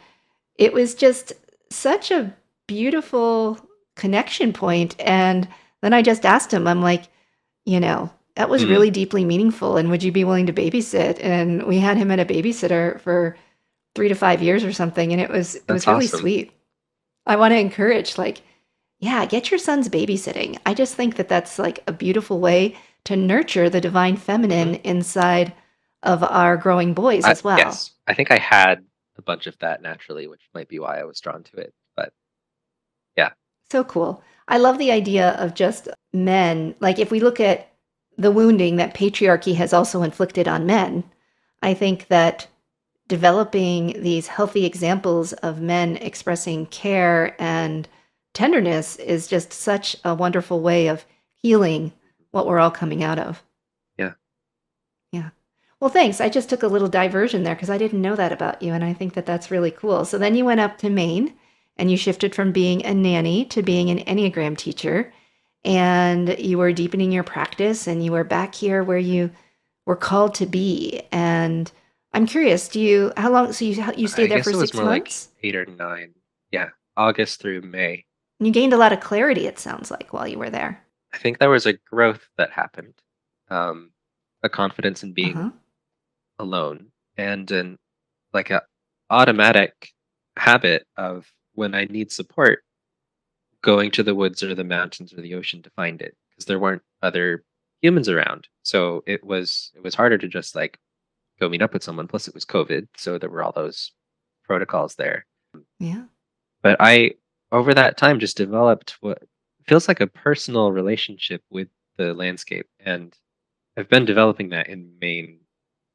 [0.56, 1.32] it was just
[1.70, 2.34] such a
[2.66, 3.58] beautiful
[3.96, 4.94] connection point.
[5.00, 5.48] And
[5.82, 7.04] then I just asked him, I'm like,
[7.64, 9.76] you know, that was Mm, really deeply meaningful.
[9.76, 11.18] And would you be willing to babysit?
[11.22, 13.36] And we had him at a babysitter for
[13.94, 15.12] three to five years or something.
[15.12, 16.20] And it was it that's was really awesome.
[16.20, 16.52] sweet.
[17.26, 18.42] I want to encourage, like,
[18.98, 20.58] yeah, get your sons babysitting.
[20.66, 25.52] I just think that that's like a beautiful way to nurture the divine feminine inside
[26.02, 27.58] of our growing boys I, as well.
[27.58, 28.84] yes, I think I had
[29.16, 31.74] a bunch of that naturally, which might be why I was drawn to it.
[31.96, 32.12] But
[33.16, 33.30] yeah,
[33.70, 34.22] So cool.
[34.48, 36.74] I love the idea of just men.
[36.80, 37.68] Like, if we look at
[38.16, 41.04] the wounding that patriarchy has also inflicted on men,
[41.62, 42.48] I think that
[43.06, 47.88] developing these healthy examples of men expressing care and
[48.34, 51.92] tenderness is just such a wonderful way of healing
[52.30, 53.42] what we're all coming out of.
[55.80, 56.20] Well, thanks.
[56.20, 58.74] I just took a little diversion there because I didn't know that about you.
[58.74, 60.04] And I think that that's really cool.
[60.04, 61.34] So then you went up to Maine
[61.76, 65.12] and you shifted from being a nanny to being an Enneagram teacher.
[65.64, 69.30] And you were deepening your practice and you were back here where you
[69.86, 71.00] were called to be.
[71.12, 71.70] And
[72.12, 74.56] I'm curious, do you, how long, so you, you I stayed there guess for it
[74.56, 75.28] was six more like months?
[75.42, 76.14] eight or nine.
[76.50, 78.04] Yeah, August through May.
[78.38, 80.82] You gained a lot of clarity, it sounds like, while you were there.
[81.12, 82.94] I think there was a growth that happened,
[83.48, 83.90] um,
[84.42, 85.50] a confidence in being huh.
[86.40, 87.78] Alone, and an
[88.32, 88.62] like a
[89.10, 89.90] automatic
[90.36, 92.62] habit of when I need support,
[93.62, 96.58] going to the woods or the mountains or the ocean to find it because there
[96.58, 97.44] weren't other
[97.82, 98.48] humans around.
[98.62, 100.78] So it was it was harder to just like
[101.40, 102.08] go meet up with someone.
[102.08, 103.92] Plus, it was COVID, so there were all those
[104.44, 105.26] protocols there.
[105.78, 106.04] Yeah.
[106.62, 107.12] But I,
[107.50, 109.22] over that time, just developed what
[109.66, 113.16] feels like a personal relationship with the landscape, and
[113.76, 115.40] I've been developing that in Maine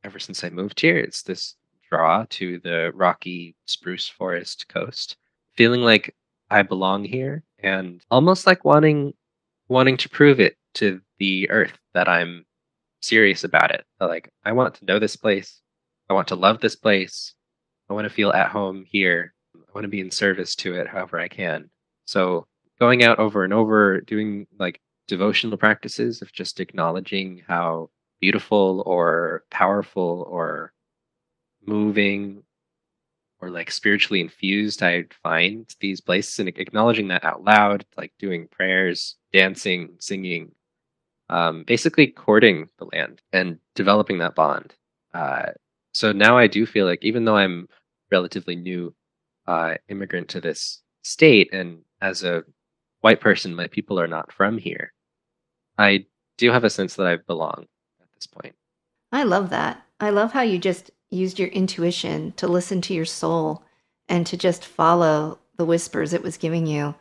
[0.06, 0.98] ever since I moved here.
[0.98, 1.56] It's this
[1.90, 5.18] draw to the rocky spruce forest coast,
[5.56, 6.16] feeling like
[6.50, 9.14] I belong here, and almost like wanting
[9.68, 12.46] wanting to prove it to the earth that I'm
[13.02, 13.84] serious about it.
[14.00, 15.62] Like I want to know this place.
[16.10, 17.34] I want to love this place.
[17.90, 19.34] I want to feel at home here.
[19.56, 21.70] I want to be in service to it however I can.
[22.06, 22.46] So
[22.80, 27.90] going out over and over, doing like devotional practices of just acknowledging how
[28.22, 30.74] beautiful or powerful or
[31.66, 32.44] moving
[33.42, 38.48] or like spiritually infused I find these places and acknowledging that out loud, like doing
[38.48, 40.52] prayers, dancing, singing,
[41.30, 44.74] um, basically courting the land and developing that bond.
[45.14, 45.52] Uh,
[45.92, 47.68] so now I do feel like even though I'm
[48.12, 48.94] relatively new
[49.48, 52.44] uh, immigrant to this state, and as a
[53.02, 54.94] white person, my people are not from here,
[55.78, 56.06] I
[56.38, 57.68] do have a sense that I belong
[58.26, 58.56] this point.
[59.12, 59.86] I love that.
[60.00, 63.64] I love how you just used your intuition to listen to your soul
[64.08, 66.96] and to just follow the whispers it was giving you.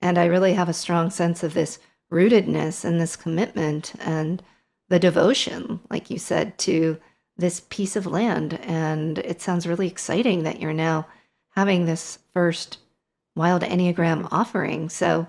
[0.00, 1.78] And I really have a strong sense of this
[2.10, 4.42] rootedness and this commitment and
[4.88, 6.98] the devotion, like you said, to
[7.36, 8.58] this piece of land.
[8.62, 11.06] And it sounds really exciting that you're now
[11.54, 12.78] having this first
[13.36, 14.88] Wild Enneagram offering.
[14.88, 15.28] So,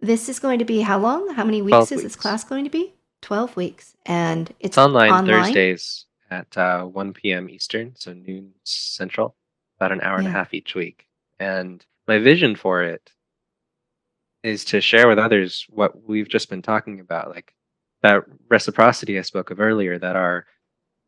[0.00, 1.32] this is going to be how long?
[1.34, 2.92] How many weeks 12 is this class going to be?
[3.22, 3.96] 12 weeks.
[4.04, 5.44] And It's online online?
[5.44, 7.48] Thursdays at uh, 1 p.m.
[7.48, 9.36] Eastern, so noon Central,
[9.78, 11.06] about an hour and a half each week.
[11.38, 13.10] And my vision for it
[14.42, 17.54] is to share with others what we've just been talking about, like
[18.02, 20.46] that reciprocity I spoke of earlier, that our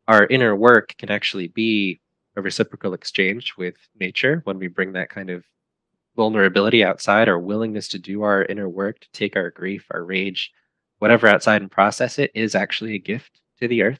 [0.07, 1.99] our inner work can actually be
[2.35, 5.43] a reciprocal exchange with nature when we bring that kind of
[6.15, 10.51] vulnerability outside, our willingness to do our inner work, to take our grief, our rage,
[10.99, 13.99] whatever outside and process it is actually a gift to the earth.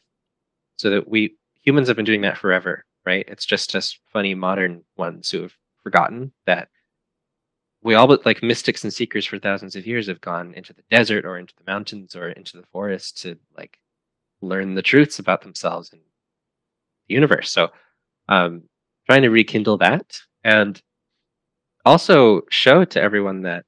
[0.78, 3.26] So that we humans have been doing that forever, right?
[3.28, 5.54] It's just us funny modern ones who have
[5.84, 6.70] forgotten that
[7.82, 10.82] we all but like mystics and seekers for thousands of years have gone into the
[10.90, 13.78] desert or into the mountains or into the forest to like
[14.42, 17.52] learn the truths about themselves and the universe.
[17.52, 17.70] So
[18.28, 18.64] um
[19.08, 20.82] trying to rekindle that and
[21.86, 23.66] also show to everyone that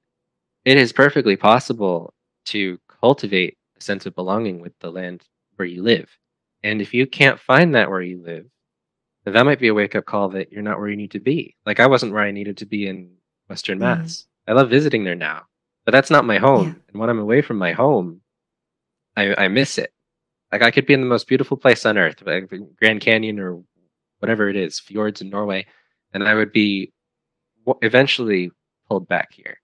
[0.66, 2.14] it is perfectly possible
[2.46, 5.24] to cultivate a sense of belonging with the land
[5.56, 6.10] where you live.
[6.64, 8.46] And if you can't find that where you live,
[9.24, 11.20] then that might be a wake up call that you're not where you need to
[11.20, 11.56] be.
[11.66, 13.12] Like I wasn't where I needed to be in
[13.50, 14.26] Western Mm, Mass.
[14.48, 15.44] I love visiting there now,
[15.86, 16.40] but that's not my yeah.
[16.40, 16.82] home.
[16.90, 18.22] And when I'm away from my home,
[19.16, 19.92] I, I miss it.
[20.52, 23.62] Like I could be in the most beautiful place on earth, like Grand Canyon or
[24.20, 25.66] whatever it is, fjords in Norway,
[26.14, 26.94] and I would be
[27.82, 28.52] eventually
[28.88, 29.58] pulled back here.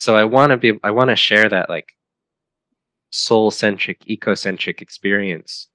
[0.00, 1.92] So I want to be, I want to share that like
[3.12, 5.68] soul centric, ecocentric experience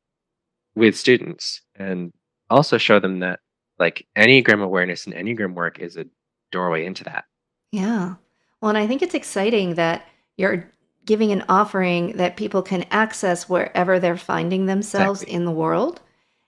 [0.76, 2.12] with students and
[2.50, 3.40] also show them that
[3.80, 6.06] like Enneagram awareness and Enneagram work is a
[6.52, 7.26] doorway into that.
[7.72, 8.16] Yeah.
[8.62, 10.70] Well, and I think it's exciting that you're
[11.06, 15.36] giving an offering that people can access wherever they're finding themselves Exactly.
[15.36, 16.02] in the world.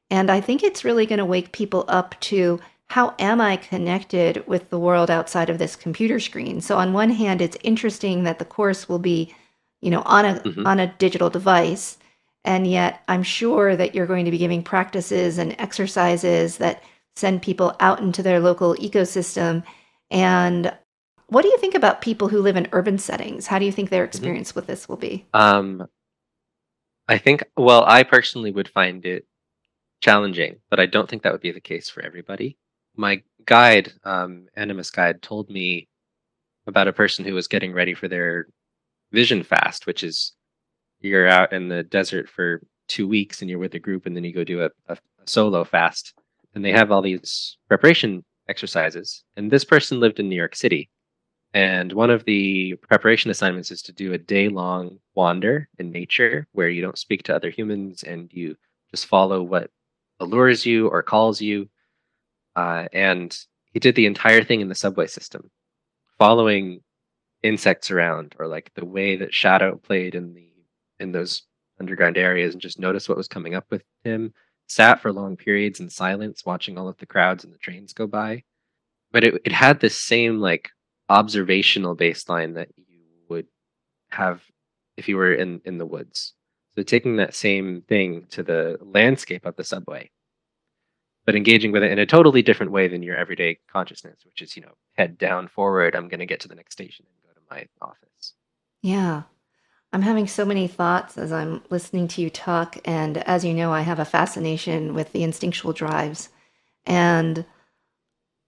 [0.09, 4.45] And I think it's really going to wake people up to how am I connected
[4.47, 6.59] with the world outside of this computer screen?
[6.59, 9.33] So on one hand, it's interesting that the course will be,
[9.81, 11.97] you know, on a hmm on a digital device,
[12.45, 16.83] and yet I'm sure that you're going to be giving practices and exercises that
[17.15, 19.63] send people out into their local ecosystem.
[20.11, 20.73] And
[21.27, 23.47] what do you think about people who live in urban settings?
[23.47, 25.27] How do you think their hmm experience with this will be?
[25.33, 25.87] Um,
[27.07, 29.25] I think, well, I personally would find it
[30.01, 32.57] challenging, but I don't think that would be the case for everybody.
[32.95, 35.87] My guide, um, Animas Guide, told me
[36.67, 38.47] about a person who was getting ready for their
[39.11, 40.33] vision fast, which is
[41.01, 44.23] you're out in the desert for two weeks and you're with a group, and then
[44.23, 46.13] you go do a, a, solo fast.
[46.55, 49.23] And they have all these preparation exercises.
[49.37, 50.89] And this person lived in New York City.
[51.53, 56.47] And one of the preparation assignments is to do a day long wander in nature
[56.51, 58.55] where you don't speak to other humans and you
[58.91, 59.69] just follow what
[60.19, 61.69] allures you or calls you.
[62.55, 63.37] Uh, and
[63.71, 65.49] he did the entire thing in the subway system,
[66.17, 66.81] following
[67.43, 70.47] insects around or like the way that shadow played in the
[70.99, 71.43] in those
[71.79, 74.33] underground areas and just noticed what was coming up with him.
[74.67, 78.05] Sat for long periods in silence watching all of the crowds and the trains go
[78.05, 78.43] by.
[79.11, 80.69] But it, it had this same like
[81.07, 82.99] observational baseline that you
[83.29, 83.47] would
[84.11, 84.43] have
[84.97, 86.33] if you were in in the woods.
[86.75, 90.11] So taking that same thing to the landscape of the subway
[91.29, 94.55] but engaging with it in a totally different way than your everyday consciousness which is
[94.55, 97.05] you know head down forward i'm going to get to the next station.
[97.05, 97.11] to
[97.51, 98.33] my office
[98.81, 99.23] Yeah.
[99.93, 102.77] I'm having so many thoughts as I'm listening to you talk.
[102.85, 106.29] And as you know, I have a fascination with the instinctual drives.
[106.85, 107.45] And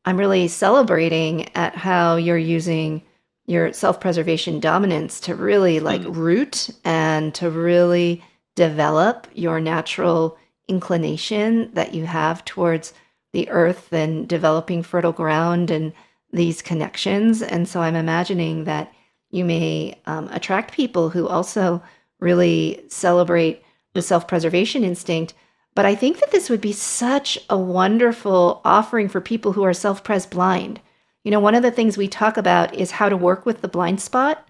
[0.06, 3.04] I'm really celebrating at how you're using
[3.46, 8.24] your self-preservation dominance to really like Mm, root and to really
[8.56, 10.38] develop your natural
[10.68, 12.94] inclination that you have towards
[13.34, 15.94] the earth and developing fertile ground and
[16.32, 17.42] these connections.
[17.42, 18.92] And so I'm imagining that
[19.30, 21.82] you may um, attract people who also
[22.20, 23.64] really celebrate
[23.94, 25.34] the mm, self-preservation instinct
[25.74, 29.74] but I think that this would be such a wonderful offering for people who are
[29.74, 30.82] self pres blind.
[31.24, 33.68] You know, one of the things we talk about is how to work with the
[33.68, 34.46] blind spot.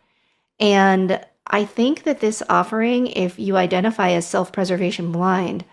[0.59, 5.63] And I think that this offering, if you identify as self preservation blind,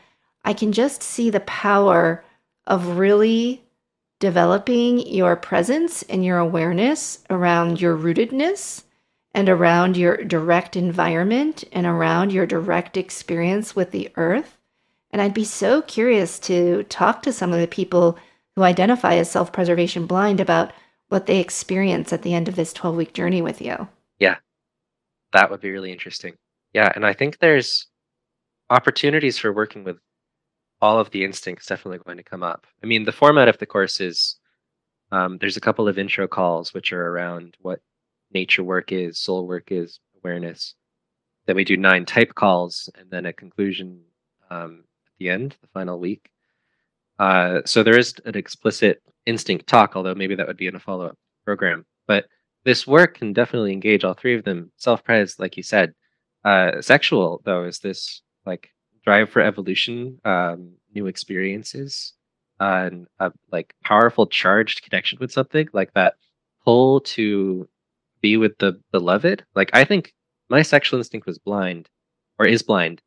[0.44, 2.24] I can just see the power
[2.66, 3.62] of really
[4.20, 8.82] developing your presence and your awareness around your rootedness
[9.32, 14.56] and around your direct environment and around your direct experience with the earth.
[15.10, 18.18] And I'd be so curious to talk to some of the people
[18.56, 20.72] who identify as self preservation blind about
[21.08, 23.88] what they experience at the end of this 12 week journey with you.
[24.18, 24.36] yeah
[25.32, 26.34] that would be really interesting
[26.74, 27.86] yeah and i think there's
[28.68, 29.98] opportunities for working with
[30.80, 33.66] all of the instincts definitely going to come up i mean the format of the
[33.66, 34.36] course is
[35.10, 37.80] um, there's a couple of intro calls which are around what
[38.32, 40.74] nature work is soul work is awareness
[41.46, 44.00] then we do nine type calls and then a conclusion
[44.50, 46.30] um, at the end the final week
[47.18, 50.80] Uh, so there is an explicit instinct talk, although maybe that would be in a
[50.80, 51.84] follow up program.
[52.06, 52.26] But
[52.64, 54.70] this work can definitely engage all three of them.
[54.76, 55.94] Self pres, like you said.
[56.44, 58.70] Uh, sexual, though, is this like
[59.08, 62.14] drive for evolution, um, new experiences,
[62.60, 66.14] uh, and a like powerful charged connection with something like that
[66.64, 67.68] pull to
[68.20, 69.44] be with the beloved.
[69.54, 70.14] Like I think
[70.48, 71.88] my sexual instinct was blind
[72.38, 73.02] or is blind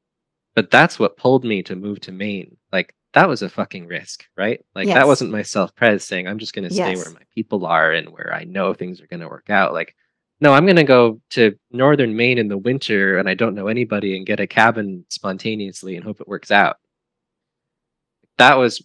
[0.55, 2.57] but that's what pulled me to move to Maine.
[2.71, 4.63] Like that was a fucking risk, right?
[4.75, 7.65] Like that wasn't my self pres saying I'm just going to stay where my people
[7.65, 9.73] are and where I know things are going to work out.
[9.73, 9.95] Like
[10.41, 13.67] no, I'm going to go to northern Maine in the winter and I don't know
[13.67, 16.77] anybody and get a cabin spontaneously and hope it works out.
[18.37, 18.81] That was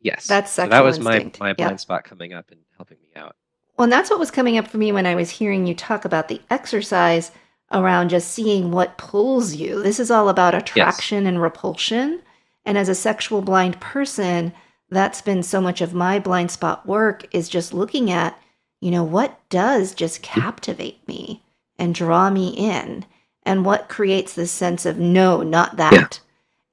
[0.00, 0.26] yes.
[0.26, 1.40] That's So that was my instinct.
[1.40, 3.34] my blind spot coming up and helping me out.
[3.76, 6.04] Well, and that's what was coming up for me when I was hearing you talk
[6.04, 7.32] about the exercise
[7.72, 9.82] around just seeing what pulls you.
[9.82, 10.62] This is all about Yes.
[10.62, 12.20] attraction and repulsion.
[12.64, 14.52] And as a sexual blind person,
[14.90, 18.38] that's been so much of my blind spot work is just looking at,
[18.84, 21.42] you know, what does just Mm, captivate me
[21.78, 23.06] and draw me in?
[23.44, 25.78] And what creates this sense of, no, not Yeah.
[25.78, 26.20] that?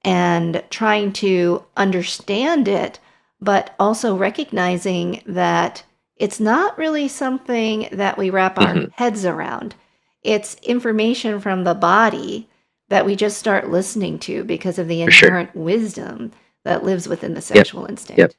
[0.04, 3.00] And trying to understand it,
[3.42, 5.84] but also recognizing that
[6.18, 9.76] it's not really something that we wrap our hmm heads around.
[10.24, 12.50] It's information from the body
[12.90, 15.30] that we just start listening to because of the For sure.
[15.30, 16.34] inherent wisdom
[16.66, 17.90] that lives within the sexual Yep.
[17.92, 18.38] instinct.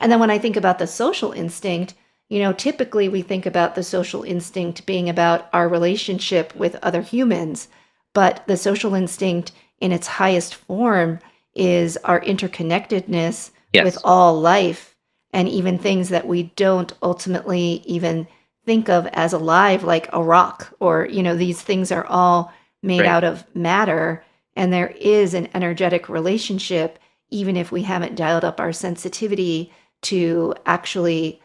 [0.00, 1.94] And then when I think about the social instinct,
[2.28, 7.00] you know, typically we think about the social instinct being about our relationship with other
[7.02, 7.68] humans,
[8.12, 11.18] but the social instinct in its highest form
[11.54, 13.84] is our interconnectedness Yes.
[13.84, 14.96] with all life
[15.32, 18.26] and even things that we don't ultimately even
[18.64, 22.50] think of as alive like a rock or you know these things are all
[22.82, 23.08] made Right.
[23.08, 24.24] out of matter
[24.56, 26.98] and there is an energetic relationship
[27.30, 29.70] even if we haven't dialed up our sensitivity
[30.02, 31.42] to actually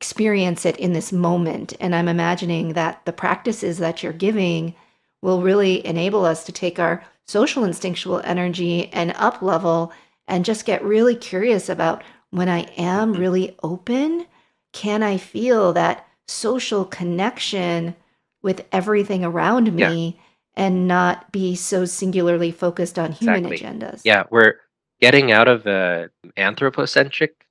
[0.00, 4.74] experience it in this moment and i'm imagining that the practices that you're giving
[5.20, 9.92] will really enable us to take our social instinctual energy and up level
[10.26, 13.18] and just get really curious about when I am Mhm.
[13.18, 14.24] really open,
[14.72, 17.94] can I feel that social connection
[18.42, 19.90] with everything around Yeah.
[19.90, 20.18] me
[20.54, 23.58] and not be so singularly focused on human Exactly.
[23.58, 24.00] agendas?
[24.04, 24.54] Yeah, we're
[25.00, 27.46] getting out of the anthropocentric,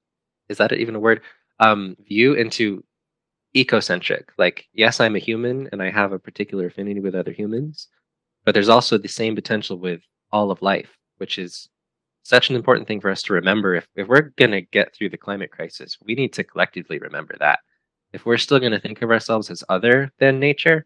[0.47, 1.21] is that even a word?
[1.59, 2.83] Um, view into
[3.55, 4.25] ecocentric.
[4.37, 7.87] Like, yes, I'm a human and I have a particular affinity with other humans,
[8.45, 10.01] but there's also the same potential with
[10.31, 11.69] all of life, which is
[12.23, 13.75] such an important thing for us to remember.
[13.75, 17.35] If, if we're going to get through the climate crisis, we need to collectively remember
[17.39, 17.59] that.
[18.13, 20.85] If we're still going to think of ourselves as other than nature,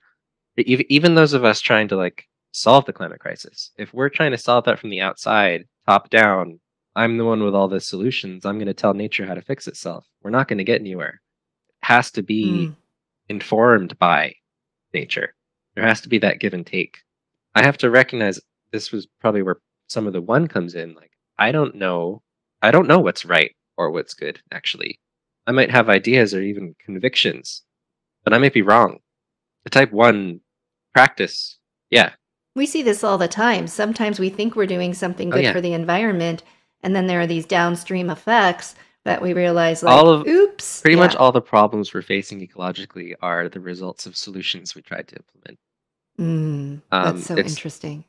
[0.57, 4.31] ev- even those of us trying to like solve the climate crisis, if we're trying
[4.31, 6.59] to solve that from the outside, top down,
[6.95, 8.45] I'm the one with all the solutions.
[8.45, 10.05] I'm going to tell nature how to fix itself.
[10.21, 11.21] We're not going to get anywhere.
[11.81, 12.75] It has to be Mm,
[13.29, 14.35] informed by
[14.93, 15.33] nature.
[15.75, 16.99] There has to be that give and take.
[17.55, 18.39] I have to recognize
[18.71, 20.93] this was probably where some of the one comes in.
[20.93, 22.21] Like, I don't know.
[22.61, 24.99] I don't know what's right or what's good, actually.
[25.47, 27.63] I might have ideas or even convictions,
[28.23, 28.99] but I might be wrong.
[29.63, 30.41] The type one
[30.93, 31.57] practice,
[31.89, 32.11] yeah.
[32.55, 33.65] We see this all the time.
[33.67, 35.53] Sometimes we think we're doing something Oh, good yeah.
[35.53, 36.43] for the environment,
[36.83, 38.75] and then there are these downstream effects
[39.05, 40.81] that we realize, like, All of- oops.
[40.81, 45.07] Pretty much all the problems we're facing ecologically are the results of solutions we tried
[45.09, 45.59] to implement.
[46.19, 48.05] Mm, Um, that's so interesting.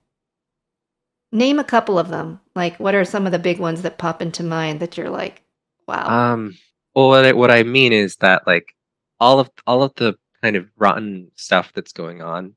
[1.32, 2.40] Name a couple of them.
[2.54, 5.42] Like, what are some of the big ones that pop into mind that you're like,
[5.88, 6.32] wow?
[6.32, 6.56] Um,
[6.94, 8.74] well, what I, what I mean is that like
[9.18, 12.54] all of all of the kind of rotten stuff that's going on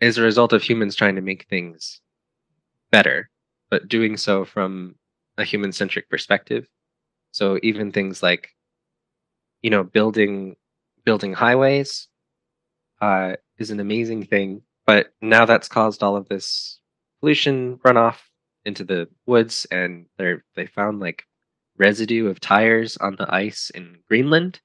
[0.00, 2.00] is a result of humans trying to make things
[2.90, 3.30] better,
[3.70, 4.96] but doing so from
[5.40, 6.68] a human centric perspective.
[7.32, 8.50] So even things like,
[9.62, 10.56] you know, building
[11.04, 12.08] building highways
[13.00, 16.78] uh, is an amazing thing, but now that's caused all of this
[17.20, 18.16] pollution runoff
[18.64, 21.24] into the woods, and they're they found like
[21.78, 24.60] residue of tires on the ice in Greenland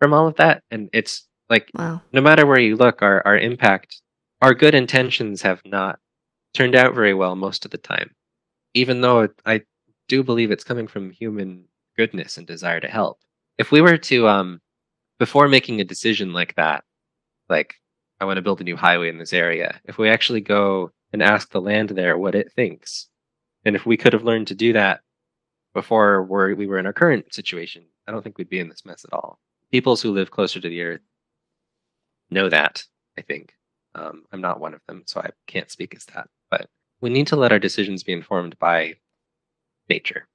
[0.00, 2.00] from all of that, and it's like wow.
[2.12, 4.00] no matter where you look, our our impact,
[4.42, 5.98] our good intentions have not
[6.52, 8.14] turned out very well most of the time,
[8.74, 9.62] even though I
[10.08, 11.64] do believe it's coming from human
[11.96, 13.18] goodness and desire to help.
[13.58, 14.60] If we were to um
[15.18, 16.84] before making a decision like that,
[17.48, 17.76] like
[18.20, 21.22] I want to build a new highway in this area, if we actually go and
[21.22, 23.08] ask the land there what it thinks,
[23.64, 25.00] and if we could have learned to do that
[25.72, 28.84] before we're, we were in our current situation, I don't think we'd be in this
[28.84, 29.38] mess at all.
[29.70, 31.00] Peoples who live closer to the earth
[32.30, 32.84] know that,
[33.18, 33.54] I think.
[33.94, 36.28] Um, I'm not one of them, so I can't speak as that.
[36.50, 36.68] But
[37.00, 38.94] we need to let our decisions be informed by
[39.88, 40.26] nature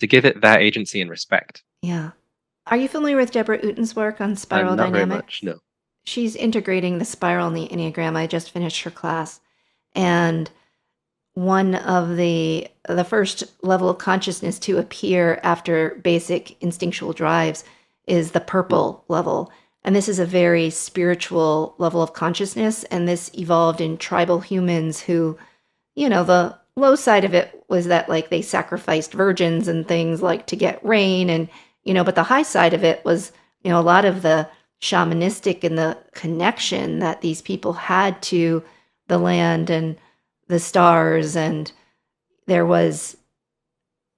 [0.00, 1.62] to give it that agency and respect.
[1.82, 2.10] Yeah.
[2.66, 5.42] Are you familiar with Deborah Ooten's work on spiral Um, not very dynamics?
[5.42, 5.58] much, no.
[6.04, 9.40] she's integrating the spiral and the enneagram i just finished her class
[9.94, 10.50] and
[11.34, 17.64] one of the the first level of consciousness to appear after basic instinctual drives
[18.06, 19.50] is the purple level
[19.82, 25.00] and this is a very spiritual level of consciousness and this evolved in tribal humans
[25.00, 25.36] who
[25.96, 30.22] you know the low side of it was that like they sacrificed virgins and things
[30.22, 31.48] like to get rain and
[31.84, 34.48] you know but the high side of it was you know a lot of the
[34.84, 38.62] shamanistic and the connection that these people had to
[39.08, 39.96] the land and
[40.48, 41.36] the stars.
[41.36, 41.72] And
[42.46, 43.16] there was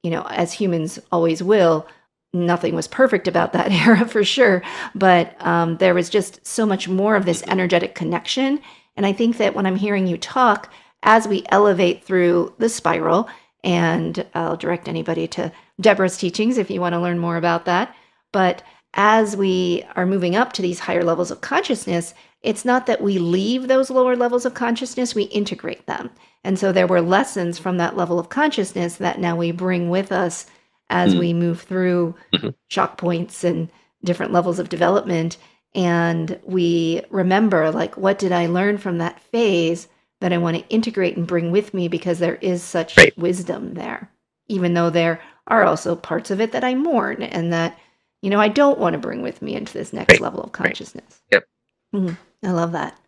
[0.02, 1.86] you know as humans always will
[2.32, 4.62] nothing was perfect about that era for sure.
[4.94, 8.60] But um, there was just so much more of this energetic connection.
[8.96, 10.72] And i think that when i'm hearing you talk
[11.06, 13.28] as we elevate through the spiral
[13.64, 15.50] and i'll direct anybody to
[15.80, 17.94] deborah's teachings if you want to learn more about that
[18.32, 18.62] but
[18.94, 23.18] as we are moving up to these higher levels of consciousness, it's not that we
[23.18, 26.10] leave those lower levels of consciousness, we integrate them.
[26.44, 30.12] And so there were lessons from that level of consciousness that now we bring with
[30.12, 30.46] us
[30.88, 31.18] as Mm.
[31.18, 32.54] we move through Mhm.
[32.68, 33.68] shock points and
[34.02, 35.36] different levels of development.
[35.74, 39.88] And we remember, like, what did I learn from that phase
[40.20, 43.16] that I want to integrate and bring with me because there is such Right.
[43.18, 44.10] wisdom there,
[44.48, 47.78] even though there are also parts of it that I mourn and that
[48.22, 50.46] you know, I don't want to bring with me into this next Right, level of
[50.46, 50.52] right.
[50.54, 51.20] consciousness.
[51.30, 51.46] Yep.
[51.94, 52.16] Mhm.
[52.42, 52.98] I love that.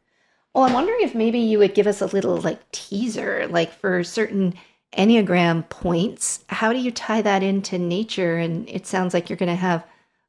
[0.54, 4.04] Well, I'm wondering if maybe you would give us a little like teaser, like for
[4.04, 4.54] certain
[4.96, 6.44] Enneagram points.
[6.50, 8.36] How do you tie that into nature?
[8.36, 9.84] And it sounds like you're going to have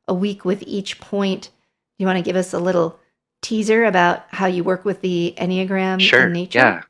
[0.08, 1.50] a week with each point.
[1.98, 2.99] You want to give us a little
[3.42, 6.28] teaser about how you work with the Enneagram Sure.
[6.28, 6.60] in nature?
[6.60, 6.82] Yeah.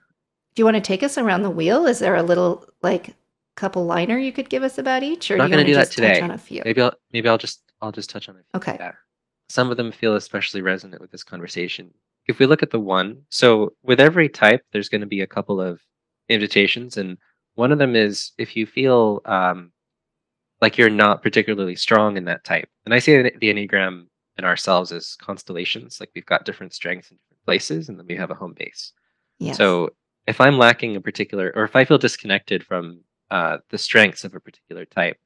[0.55, 1.85] Do you want to take us around the wheel?
[1.85, 3.15] Is there a little like
[3.55, 5.91] couple liner you could give us about each, or Not do you gonna do that
[5.91, 6.21] today.
[6.21, 6.61] on a few?
[6.65, 8.45] Maybe I'll maybe I'll just I'll just touch on it.
[8.55, 8.75] Okay.
[8.79, 8.93] Yeah.
[9.49, 11.91] Some of them feel especially resonant with this conversation.
[12.27, 15.27] If we look at the one, so with every type, there's going to be a
[15.27, 15.81] couple of
[16.29, 17.17] invitations, and
[17.55, 19.71] one of them is if you feel um,
[20.61, 22.69] like you're not particularly strong in that type.
[22.85, 24.05] And I see the the Enneagram
[24.39, 28.15] and ourselves as constellations, like we've got different strengths in different places, and then we
[28.15, 28.93] have a home base.
[29.37, 29.57] Yes.
[29.57, 29.89] So
[30.27, 34.33] if I'm lacking a particular, or if I feel disconnected from uh, the strengths of
[34.33, 35.17] a particular type,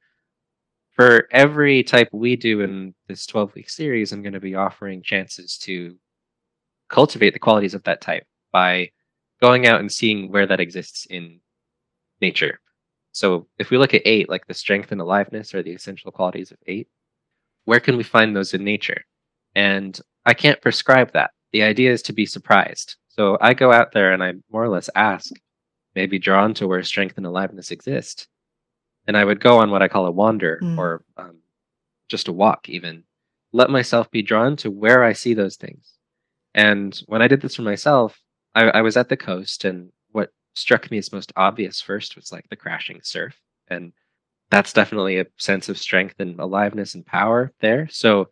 [0.90, 5.00] for every type we do in this 12 week series, I'm going to be offering
[5.00, 5.96] chances to
[6.88, 8.90] cultivate the qualities of that type by
[9.40, 11.38] going out and seeing where that exists in
[12.20, 12.58] nature.
[13.12, 16.50] So if we look at eight, like the strength and aliveness are the essential qualities
[16.50, 16.88] of eight,
[17.64, 19.04] where can we find those in nature?
[19.54, 21.30] And I can't prescribe that.
[21.52, 22.96] The idea is to be surprised.
[23.08, 25.32] So I go out there and I more or less ask,
[25.94, 28.26] maybe drawn to where strength and aliveness exist.
[29.06, 30.78] And I would go on what I call a wander Mm.
[30.78, 31.38] or um,
[32.08, 33.04] just a walk, even.
[33.52, 35.92] Let myself be drawn to where I see those things.
[36.54, 38.20] And when I did this for myself,
[38.54, 42.32] I, I was at the coast, and what struck me as most obvious first was
[42.32, 43.36] like the crashing surf.
[43.68, 43.92] And
[44.54, 47.88] that's definitely a sense of strength and aliveness and power there.
[47.90, 48.28] So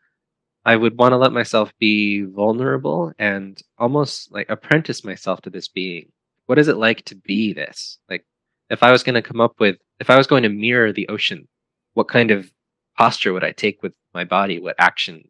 [0.65, 5.67] I would want to let myself be vulnerable and almost like apprentice myself to this
[5.67, 6.13] being.
[6.47, 7.99] What is it like to be this?
[8.09, 8.25] Like,
[8.71, 11.09] if I was going to come up with, if I was going to mirror the
[11.09, 11.49] ocean,
[11.95, 12.53] what kind of
[12.97, 14.61] posture would I take with my body?
[14.61, 15.25] What action?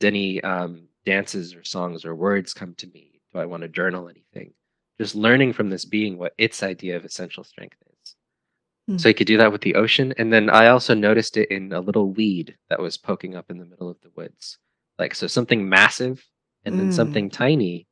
[0.00, 3.20] Any um, dances or songs or words come to me?
[3.34, 4.54] Do I want to journal anything?
[4.98, 7.97] Just learning from this being what its idea of essential strength is.
[8.88, 8.96] Hmm.
[8.98, 10.14] So you could do that with the ocean.
[10.18, 13.58] And then I also noticed it in a little weed that was poking up in
[13.58, 14.58] the middle of the woods.
[14.98, 16.26] Like, so something massive
[16.64, 16.92] and then Mm.
[16.92, 17.86] something tiny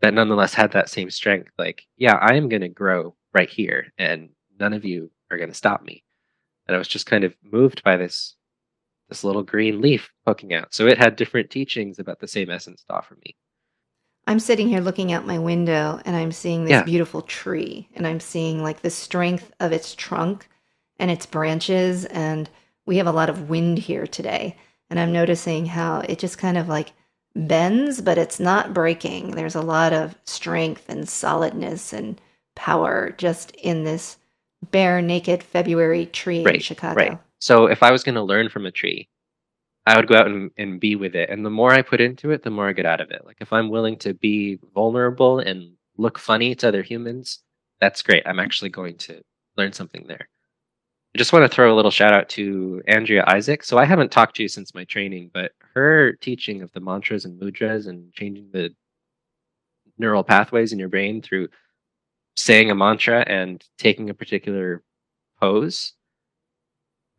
[0.00, 1.52] that nonetheless had that same strength.
[1.58, 5.50] Like, yeah, I am going to grow right here and none of you are going
[5.50, 6.04] to stop me.
[6.66, 8.36] And I was just kind of moved by this
[9.08, 10.72] this little green leaf poking out.
[10.72, 13.36] So it had different teachings about the same essence to offer me.
[14.30, 16.82] I'm sitting here looking out my window and I'm seeing this Yeah.
[16.84, 20.46] beautiful tree and I'm seeing like the strength of its trunk
[21.00, 22.48] and its branches and
[22.86, 24.54] we have a lot of wind here today
[24.88, 26.92] and I'm noticing how it just kind of like
[27.34, 29.32] bends but it's not breaking.
[29.32, 32.20] There's a lot of strength and solidness and
[32.54, 34.16] power just in this
[34.70, 36.94] bare naked February tree in Right, Chicago.
[36.94, 37.18] Right.
[37.40, 39.08] So if I was going to learn from a tree,
[39.90, 41.30] I would go out and, and be with it.
[41.30, 43.26] And the more I put into it, the more I get out of it.
[43.26, 47.40] Like if I'm willing to be vulnerable and look funny to other humans,
[47.80, 48.22] that's great.
[48.26, 49.20] I'm actually going to
[49.56, 50.28] learn something there.
[51.14, 53.64] I just want to throw a little shout out to Andrea Isaac.
[53.64, 57.24] So I haven't talked to you since my training, but her teaching of the mantras
[57.24, 58.70] and mudras and changing the
[59.98, 61.48] neural pathways in your brain through
[62.36, 64.84] saying a mantra and taking a particular
[65.40, 65.94] pose.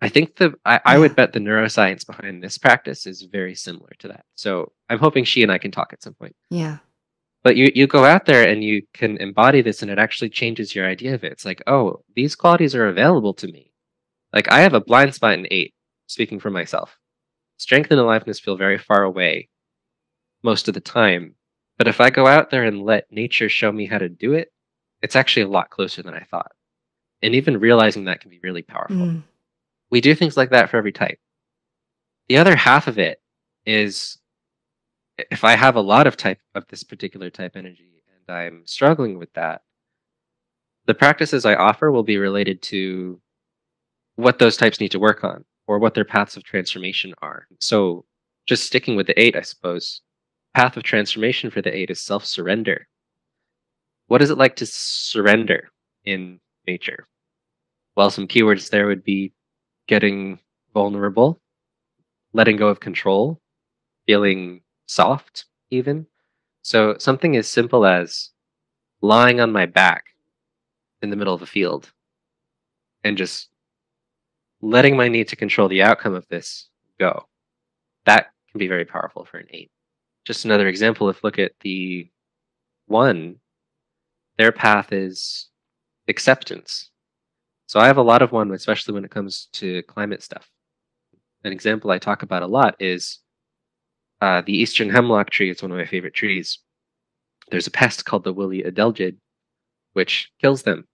[0.02, 3.92] I think the I, I would bet the neuroscience behind this practice is very similar
[4.00, 4.26] to that.
[4.36, 6.36] So I'm hoping she and I can talk at some point.
[6.50, 6.78] Yeah.
[7.44, 10.74] But you you go out there and you can embody this and it actually changes
[10.74, 11.32] your idea of it.
[11.32, 13.72] It's like, oh, these qualities are available to me.
[14.34, 15.74] Like I have a blind spot in eight,
[16.08, 16.98] speaking for myself.
[17.58, 19.50] Strength and aliveness feel very far away
[20.42, 21.36] most of the time.
[21.78, 24.52] But if I go out there and let nature show me how to do it,
[25.02, 26.52] it's actually a lot closer than I thought.
[27.22, 29.24] And even realizing that can be really powerful Mm.
[29.92, 31.20] We do things like that for every type.
[32.30, 33.22] The other half of it
[33.66, 34.18] is
[35.30, 39.18] if I have a lot of type of this particular type energy and I'm struggling
[39.18, 39.62] with that,
[40.86, 43.22] the practices I offer will be related to
[44.16, 47.48] what those types need to work on or what their paths of transformation are.
[47.60, 48.06] So
[48.48, 50.02] just sticking with the eight, I suppose,
[50.56, 52.88] path of transformation for the eight is self surrender.
[54.08, 55.70] What is it like to surrender
[56.04, 57.08] in nature?
[57.96, 59.34] Well, some keywords there would be
[59.92, 60.40] getting
[60.74, 61.38] vulnerable,
[62.32, 63.42] letting go of control,
[64.08, 66.08] feeling soft, even.
[66.62, 68.30] So, something as simple as
[69.02, 70.06] lying on my back
[71.02, 71.92] in the middle of a field
[73.04, 73.50] and just
[74.62, 77.28] letting my need to control the outcome of this go.
[78.06, 79.72] That can be very powerful for an eight.
[80.24, 82.10] Just another example if look at the
[82.86, 83.40] one,
[84.38, 85.50] their path is
[86.08, 86.91] acceptance.
[87.72, 90.52] So I have a lot of one, especially when it comes to climate stuff.
[91.46, 93.20] an example I talk about a lot is
[94.20, 95.50] uh, the eastern hemlock tree.
[95.50, 96.60] It's one of my favorite trees.
[97.50, 99.16] There's a pest called the woolly adelgid,
[99.94, 100.86] which kills them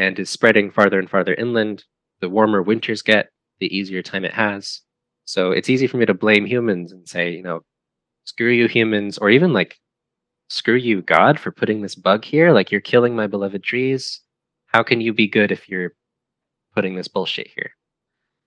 [0.00, 1.84] and is spreading farther and farther inland.
[2.18, 4.80] The warmer winters get, the easier time it has.
[5.24, 7.60] So it's easy for me to blame humans and say, you know,
[8.24, 9.78] screw you humans, or even like,
[10.48, 12.50] screw you, God, for putting this bug here.
[12.50, 14.20] Like, you're killing my beloved trees.
[14.66, 15.92] How can you be good if you're
[16.78, 17.72] putting this bullshit here?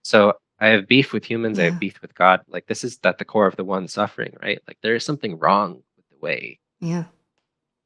[0.04, 1.60] So I have beef with humans.
[1.60, 2.42] I have beef with God.
[2.48, 4.60] Like, this is at the core of the one suffering, right?
[4.68, 7.06] Like, there is something wrong with the way Yeah.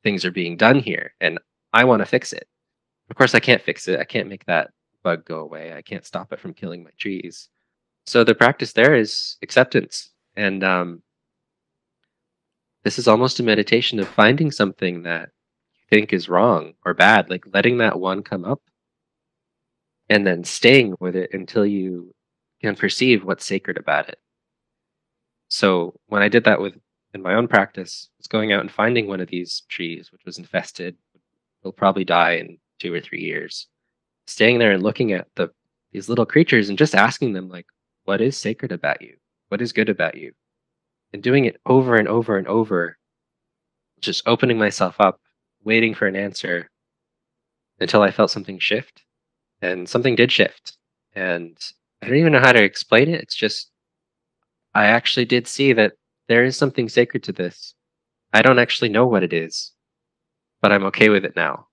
[0.03, 1.39] things are being done here, and
[1.73, 2.47] I want to fix it.
[3.09, 3.99] Of course, I can't fix it.
[3.99, 4.69] I can't make that
[5.03, 5.73] bug go away.
[5.73, 7.49] I can't stop it from killing my trees.
[8.05, 11.01] So the practice there is acceptance, and um,
[12.83, 15.29] this is almost a meditation of finding something that
[15.75, 18.61] you think is wrong or bad, like letting that one come up,
[20.09, 22.13] and then staying with it until you
[22.61, 24.19] can perceive what's sacred about it.
[25.49, 26.75] So when I did that with
[27.13, 30.37] in my own practice, was going out and finding one of these trees which was
[30.37, 30.97] infested,
[31.63, 33.67] will probably die in two or three years.
[34.27, 35.49] Staying there and looking at the
[35.91, 37.65] these little creatures and just asking them like,
[38.03, 39.15] what is sacred about you?
[39.47, 40.33] What is good about you?
[41.13, 42.97] And doing it over and over and over,
[44.01, 45.21] just opening myself up,
[45.63, 46.69] waiting for an answer
[47.79, 49.03] until I felt something shift.
[49.65, 50.77] And something did shift.
[51.15, 51.57] And
[52.01, 53.21] I don't even know how to explain it.
[53.21, 53.71] It's just
[54.75, 55.93] I actually did see that
[56.27, 57.73] there is something sacred to this.
[58.31, 59.71] I don't actually know what it is,
[60.61, 61.67] but I'm okay with it now.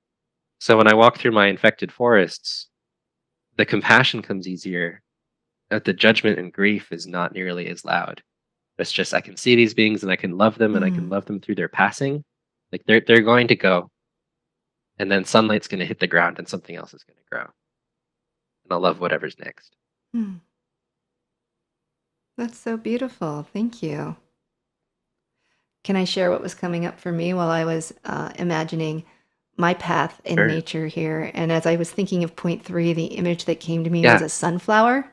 [0.59, 2.69] So when I walk through my infected forests,
[3.57, 5.03] the compassion comes easier.
[5.69, 8.23] That the judgment and grief is not nearly as loud.
[8.79, 11.09] It's just I can see these beings and I can love them and I can
[11.09, 11.11] mm.
[11.11, 12.25] love them through their passing.
[12.71, 13.91] Like they're they're going to go.
[14.99, 17.51] And then sunlight's gonna hit the ground and something else is gonna grow.
[18.73, 19.77] And I'll love whatever's next.
[20.15, 20.37] Hmm.
[22.39, 23.47] That's so beautiful.
[23.53, 24.17] Thank you.
[25.85, 29.05] Can I share what was coming up for me while I was uh, imagining
[29.59, 30.47] my path in Sure.
[30.47, 31.31] nature here?
[31.35, 34.23] And as I was thinking of point three, the image that came to me was
[34.23, 35.05] a sunflower,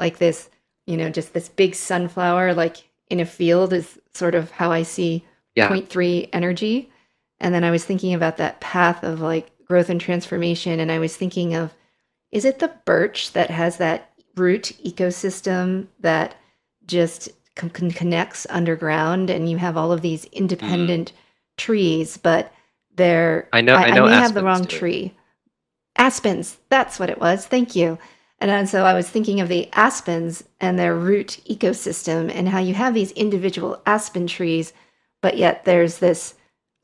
[0.00, 0.50] like this,
[0.88, 2.78] you know, just this big sunflower, like
[3.10, 5.24] in a field, is sort of how I see
[5.54, 5.68] Yeah.
[5.68, 6.90] point three energy.
[7.38, 10.80] And then I was thinking about that path of like growth and transformation.
[10.80, 11.72] And I was thinking of,
[12.32, 16.34] is it the birch that has that root ecosystem that
[16.86, 21.12] just con- con- connects underground and you have all of these independent
[21.56, 22.52] trees, but
[22.94, 23.58] they're, Mm.
[23.58, 25.14] I know- I know may have the wrong tree.
[25.98, 27.46] Aspens, that's what it was.
[27.46, 27.98] Thank you.
[28.40, 32.74] And so I was thinking of the aspens and their root ecosystem and how you
[32.74, 34.72] have these individual aspen trees,
[35.20, 36.34] but yet there's this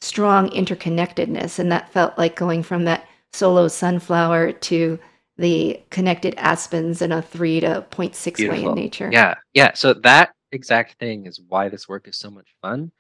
[0.01, 1.61] strong interconnectedness.
[1.61, 4.99] And that felt like going from that solo sunflower to
[5.37, 9.11] the connected aspens in a three to 0.6 way in nature.
[9.13, 9.73] Yeah, yeah.
[9.75, 12.93] So that exact thing is why this work is so much fun.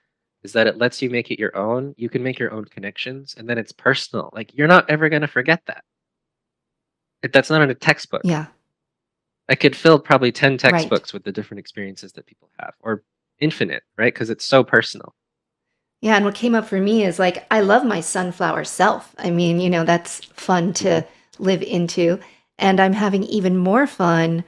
[0.43, 1.95] Is that it lets you make it your own.
[1.97, 4.31] You can make your own connections, and then it's personal.
[4.35, 5.85] Like you're not ever going to forget that.
[7.33, 8.21] That's not in a textbook.
[8.25, 8.47] Yeah.
[9.49, 10.61] I could fill probably ten Right.
[10.61, 13.05] textbooks with the different experiences that people have, or
[13.39, 14.13] infinite, right?
[14.13, 15.15] Because it's so personal.
[16.01, 19.15] Yeah, and what came up for me is like I love my sunflower self.
[19.17, 21.07] I mean, you know, that's fun to
[21.39, 22.19] live into,
[22.59, 24.45] and I'm having even more fun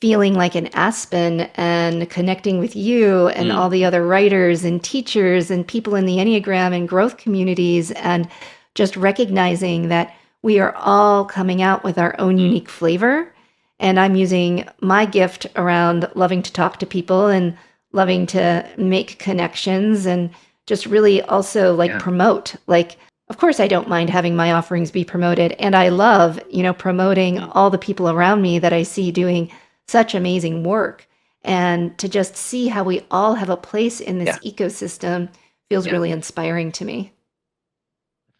[0.00, 3.54] feeling like an aspen and connecting with you and Mm.
[3.56, 8.28] all the other writers and teachers and people in the Enneagram and growth communities and
[8.74, 13.32] just recognizing that we are all coming out with our own unique flavor.
[13.80, 17.56] And I'm using my gift around loving to talk to people and
[17.92, 20.28] loving to make connections and
[20.66, 21.98] just really also like Yeah.
[21.98, 22.56] promote.
[22.66, 22.96] Like,
[23.28, 25.52] of course, I don't mind having my offerings be promoted.
[25.52, 29.50] And I love, you know, promoting all the people around me that I see doing
[29.88, 31.08] such amazing work.
[31.42, 35.28] And to just see how we all have a place in this ecosystem
[35.68, 35.92] feels Yeah.
[35.92, 37.12] really inspiring to me.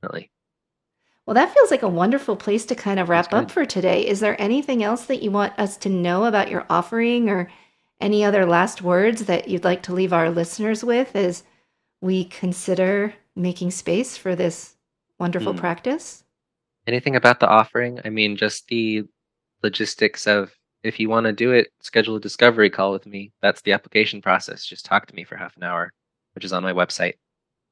[0.00, 0.30] Definitely.
[1.24, 4.06] Well, that feels like a wonderful place to kind of wrap up for today.
[4.06, 7.50] Is there anything else that you want us to know about your offering or
[8.00, 11.42] any other last words that you'd like to leave our listeners with as
[12.00, 14.75] we consider making space for this
[15.18, 15.58] wonderful Mm.
[15.58, 16.24] practice?
[16.86, 18.00] Anything about the offering?
[18.04, 19.04] I mean, just the
[19.62, 20.52] logistics of
[20.82, 23.32] if you want to do it, schedule a discovery call with me.
[23.42, 24.64] That's the application process.
[24.64, 25.92] Just talk to me for half an hour,
[26.34, 27.14] which is on my website.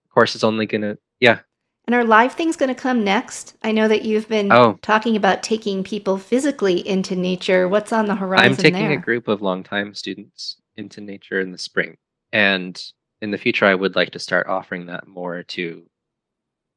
[0.05, 1.41] Of course, it's only gonna yeah.
[1.87, 3.57] And our live thing's going to come next.
[3.63, 4.79] I know that you've been Oh.
[4.81, 7.69] talking about taking people physically into nature.
[7.69, 8.93] What's on the horizon I'm taking there?
[8.99, 11.99] a group of longtime students into nature in the spring,
[12.33, 12.83] and
[13.21, 15.87] in the future, I would like to start offering that more to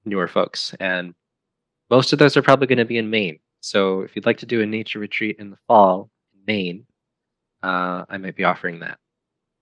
[0.07, 0.73] newer folks.
[0.79, 1.13] And
[1.89, 3.39] most of those are probably going to be in Maine.
[3.61, 6.85] So if you'd like to do a nature retreat in the fall in Maine,
[7.63, 8.97] uh, I might be offering that.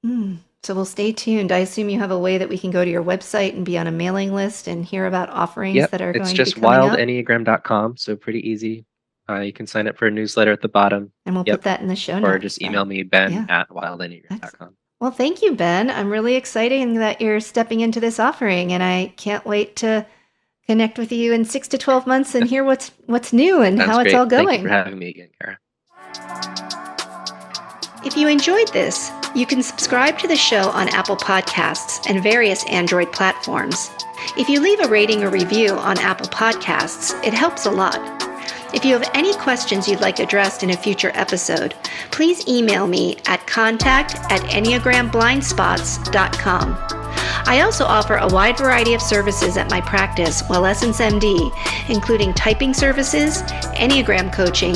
[0.05, 0.37] Mm.
[0.63, 1.51] So we'll stay tuned.
[1.51, 3.77] I assume you have a way that we can go to your website and be
[3.77, 6.59] on a mailing list and hear about offerings Yep, that are it's going just to
[6.59, 6.97] be coming up.
[6.97, 8.85] wildenneagram.com, so pretty easy.
[9.29, 11.55] Uh, you can sign up for a newsletter at the bottom, And we'll Yep.
[11.57, 12.27] put that in the show notes.
[12.29, 13.45] or just email me ben Yeah.
[13.49, 14.75] at wildenneagram.com.
[14.99, 15.89] Well, thank you, Ben.
[15.91, 20.05] I'm really excited that you're stepping into this offering, and I can't wait to
[20.67, 23.89] connect with you in six to twelve months and hear what's what's new and Sounds
[23.89, 24.15] how it's great.
[24.15, 24.61] all Thank going.
[24.61, 25.59] you for having me again, Kara.
[28.05, 32.63] If you enjoyed this, you can subscribe to the show on Apple Podcasts and various
[32.69, 33.89] Android platforms.
[34.37, 37.99] If you leave a rating or review on Apple Podcasts, it helps a lot.
[38.75, 41.73] If you have any questions you'd like addressed in a future episode,
[42.11, 47.05] please email me at contact at enneagramblindspots.com.
[47.47, 51.51] I also offer a wide variety of services at my practice, Well Essence MD,
[51.89, 53.43] including typing services,
[53.75, 54.73] Enneagram coaching,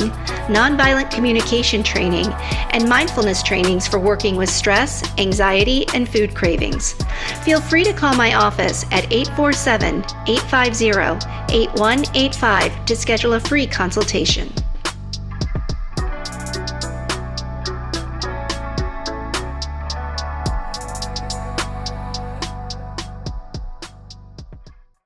[0.48, 2.26] nonviolent communication training,
[2.70, 6.94] and mindfulness trainings for working with stress, anxiety, and food cravings.
[7.42, 14.69] Feel free to call my office at 847 850 8185 to schedule a free consultation.